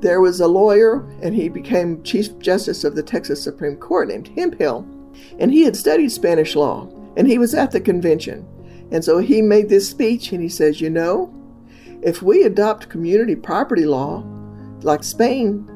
there 0.00 0.20
was 0.20 0.40
a 0.40 0.46
lawyer, 0.46 1.00
and 1.22 1.34
he 1.34 1.48
became 1.48 2.02
Chief 2.02 2.38
Justice 2.38 2.84
of 2.84 2.94
the 2.94 3.02
Texas 3.02 3.42
Supreme 3.42 3.76
Court 3.76 4.08
named 4.08 4.28
Hemphill, 4.28 4.86
and 5.38 5.50
he 5.50 5.64
had 5.64 5.76
studied 5.76 6.10
Spanish 6.10 6.54
law, 6.54 6.88
and 7.16 7.26
he 7.26 7.38
was 7.38 7.54
at 7.54 7.70
the 7.70 7.80
convention. 7.80 8.46
And 8.90 9.04
so 9.04 9.18
he 9.18 9.42
made 9.42 9.68
this 9.68 9.88
speech, 9.88 10.32
and 10.32 10.42
he 10.42 10.48
says, 10.48 10.80
You 10.80 10.90
know, 10.90 11.34
if 12.02 12.22
we 12.22 12.44
adopt 12.44 12.88
community 12.88 13.36
property 13.36 13.84
law 13.84 14.24
like 14.82 15.04
Spain 15.04 15.68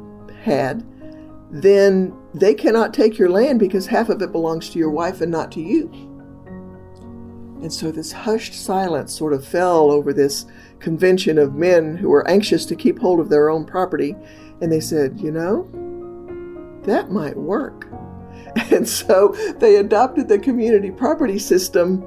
had, 0.43 0.85
then 1.51 2.17
they 2.33 2.55
cannot 2.55 2.95
take 2.95 3.19
your 3.19 3.31
land 3.31 3.61
because 3.61 3.87
half 3.87 4.09
of 4.09 4.23
it 4.23 4.33
belongs 4.33 4.71
to 4.71 4.79
your 4.79 4.91
wife 4.91 5.21
and 5.21 5.31
not 5.31 5.53
to 5.53 5.61
you. 5.61 5.91
And 7.63 7.73
so 7.73 7.91
this 7.91 8.13
hushed 8.13 8.55
silence 8.55 9.15
sort 9.17 9.33
of 9.33 9.47
fell 9.47 9.91
over 9.91 10.13
this 10.13 10.47
convention 10.81 11.39
of 11.39 11.55
men 11.55 11.97
who 11.97 12.09
were 12.09 12.29
anxious 12.29 12.67
to 12.67 12.77
keep 12.77 12.99
hold 12.99 13.21
of 13.21 13.29
their 13.29 13.51
own 13.51 13.65
property. 13.65 14.15
And 14.61 14.71
they 14.71 14.81
said, 14.81 15.21
you 15.21 15.31
know, 15.31 15.69
that 16.85 17.11
might 17.11 17.37
work. 17.37 17.89
And 18.71 18.89
so 18.89 19.35
they 19.59 19.77
adopted 19.77 20.29
the 20.29 20.39
community 20.39 20.91
property 20.91 21.41
system 21.41 22.05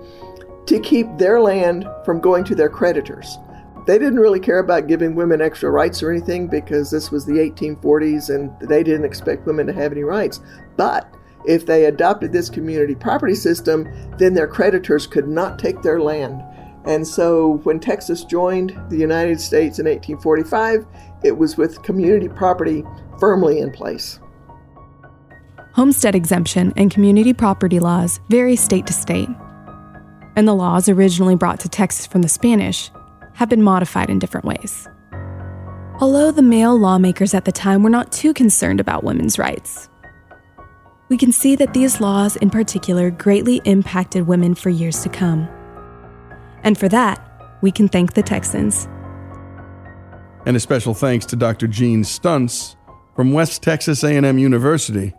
to 0.65 0.79
keep 0.79 1.07
their 1.17 1.41
land 1.41 1.85
from 2.05 2.21
going 2.21 2.43
to 2.45 2.55
their 2.55 2.69
creditors. 2.69 3.37
They 3.85 3.97
didn't 3.97 4.19
really 4.19 4.39
care 4.39 4.59
about 4.59 4.87
giving 4.87 5.15
women 5.15 5.41
extra 5.41 5.69
rights 5.69 6.03
or 6.03 6.11
anything 6.11 6.47
because 6.47 6.91
this 6.91 7.09
was 7.09 7.25
the 7.25 7.33
1840s 7.33 8.33
and 8.33 8.51
they 8.59 8.83
didn't 8.83 9.05
expect 9.05 9.45
women 9.45 9.65
to 9.67 9.73
have 9.73 9.93
any 9.93 10.03
rights. 10.03 10.41
But 10.75 11.13
if 11.45 11.65
they 11.65 11.85
adopted 11.85 12.33
this 12.33 12.49
community 12.49 12.95
property 12.95 13.35
system, 13.35 13.87
then 14.17 14.33
their 14.33 14.47
creditors 14.47 15.07
could 15.07 15.29
not 15.29 15.57
take 15.57 15.81
their 15.81 16.01
land. 16.01 16.43
And 16.87 17.05
so 17.05 17.59
when 17.63 17.81
Texas 17.81 18.23
joined 18.23 18.79
the 18.89 18.97
United 18.97 19.41
States 19.41 19.77
in 19.77 19.85
1845, 19.85 20.85
it 21.23 21.37
was 21.37 21.57
with 21.57 21.83
community 21.83 22.29
property 22.29 22.83
firmly 23.19 23.59
in 23.59 23.71
place. 23.71 24.19
Homestead 25.73 26.15
exemption 26.15 26.73
and 26.77 26.89
community 26.89 27.33
property 27.33 27.79
laws 27.79 28.21
vary 28.29 28.55
state 28.55 28.87
to 28.87 28.93
state. 28.93 29.29
And 30.37 30.47
the 30.47 30.55
laws 30.55 30.87
originally 30.87 31.35
brought 31.35 31.59
to 31.59 31.69
Texas 31.69 32.07
from 32.07 32.21
the 32.21 32.29
Spanish 32.29 32.89
have 33.33 33.49
been 33.49 33.61
modified 33.61 34.09
in 34.09 34.17
different 34.17 34.45
ways. 34.45 34.87
Although 35.99 36.31
the 36.31 36.41
male 36.41 36.77
lawmakers 36.77 37.33
at 37.33 37.43
the 37.43 37.51
time 37.51 37.83
were 37.83 37.89
not 37.89 38.11
too 38.13 38.33
concerned 38.33 38.79
about 38.79 39.03
women's 39.03 39.37
rights, 39.37 39.89
we 41.09 41.17
can 41.17 41.31
see 41.31 41.55
that 41.57 41.73
these 41.73 41.99
laws 41.99 42.37
in 42.37 42.49
particular 42.49 43.11
greatly 43.11 43.61
impacted 43.65 44.25
women 44.25 44.55
for 44.55 44.69
years 44.69 45.01
to 45.03 45.09
come. 45.09 45.49
And 46.67 46.77
for 46.77 46.89
that, 46.89 47.25
we 47.61 47.71
can 47.71 47.87
thank 47.87 48.13
the 48.13 48.21
Texans. 48.21 48.89
And 50.45 50.57
a 50.57 50.59
special 50.59 50.93
thanks 50.93 51.25
to 51.27 51.37
Dr. 51.37 51.65
Jean 51.65 52.03
Stuntz 52.03 52.75
from 53.15 53.31
West 53.31 53.63
Texas 53.63 54.03
A&M 54.03 54.37
University, 54.37 55.13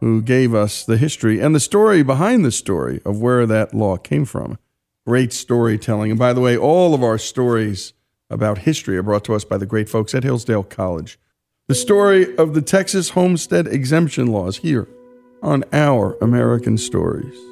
who 0.00 0.20
gave 0.20 0.54
us 0.54 0.84
the 0.84 0.98
history 0.98 1.40
and 1.40 1.54
the 1.54 1.60
story 1.60 2.02
behind 2.02 2.44
the 2.44 2.52
story 2.52 3.00
of 3.06 3.22
where 3.22 3.46
that 3.46 3.72
law 3.72 3.96
came 3.96 4.26
from. 4.26 4.58
Great 5.06 5.32
storytelling. 5.32 6.10
And 6.10 6.20
by 6.20 6.34
the 6.34 6.42
way, 6.42 6.58
all 6.58 6.92
of 6.92 7.02
our 7.02 7.16
stories 7.16 7.94
about 8.28 8.58
history 8.58 8.98
are 8.98 9.02
brought 9.02 9.24
to 9.24 9.34
us 9.34 9.46
by 9.46 9.56
the 9.56 9.64
great 9.64 9.88
folks 9.88 10.14
at 10.14 10.24
Hillsdale 10.24 10.62
College. 10.62 11.18
The 11.68 11.74
story 11.74 12.36
of 12.36 12.52
the 12.52 12.60
Texas 12.60 13.08
homestead 13.08 13.66
exemption 13.66 14.26
laws 14.26 14.58
here 14.58 14.86
on 15.42 15.64
Our 15.72 16.18
American 16.20 16.76
Stories. 16.76 17.51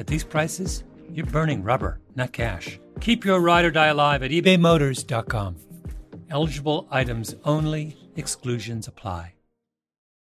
at 0.00 0.06
these 0.06 0.24
prices, 0.24 0.82
you're 1.12 1.26
burning 1.26 1.62
rubber, 1.62 2.00
not 2.16 2.32
cash. 2.32 2.80
Keep 3.00 3.24
your 3.24 3.40
ride 3.40 3.66
or 3.66 3.70
die 3.70 3.88
alive 3.88 4.22
at 4.22 4.30
ebaymotors.com. 4.30 5.56
Eligible 6.30 6.88
items 6.90 7.36
only, 7.44 7.96
exclusions 8.16 8.88
apply. 8.88 9.34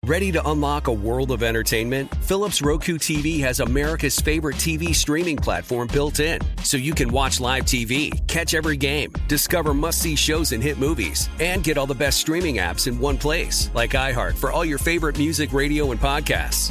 Ready 0.04 0.30
to 0.30 0.48
unlock 0.48 0.86
a 0.86 0.92
world 0.92 1.32
of 1.32 1.42
entertainment? 1.42 2.14
Philips 2.22 2.62
Roku 2.62 2.96
TV 2.96 3.40
has 3.40 3.58
America's 3.58 4.20
favorite 4.20 4.54
TV 4.54 4.94
streaming 4.94 5.36
platform 5.36 5.88
built 5.88 6.20
in, 6.20 6.38
so 6.62 6.76
you 6.76 6.94
can 6.94 7.08
watch 7.10 7.40
live 7.40 7.64
TV, 7.64 8.12
catch 8.28 8.54
every 8.54 8.76
game, 8.76 9.10
discover 9.26 9.74
must 9.74 10.00
see 10.00 10.14
shows 10.14 10.52
and 10.52 10.62
hit 10.62 10.78
movies, 10.78 11.28
and 11.40 11.64
get 11.64 11.76
all 11.76 11.88
the 11.88 11.94
best 11.94 12.20
streaming 12.20 12.58
apps 12.58 12.86
in 12.86 13.00
one 13.00 13.18
place, 13.18 13.68
like 13.74 13.92
iHeart 13.92 14.36
for 14.36 14.52
all 14.52 14.64
your 14.64 14.78
favorite 14.78 15.18
music, 15.18 15.52
radio, 15.52 15.90
and 15.90 16.00
podcasts. 16.00 16.70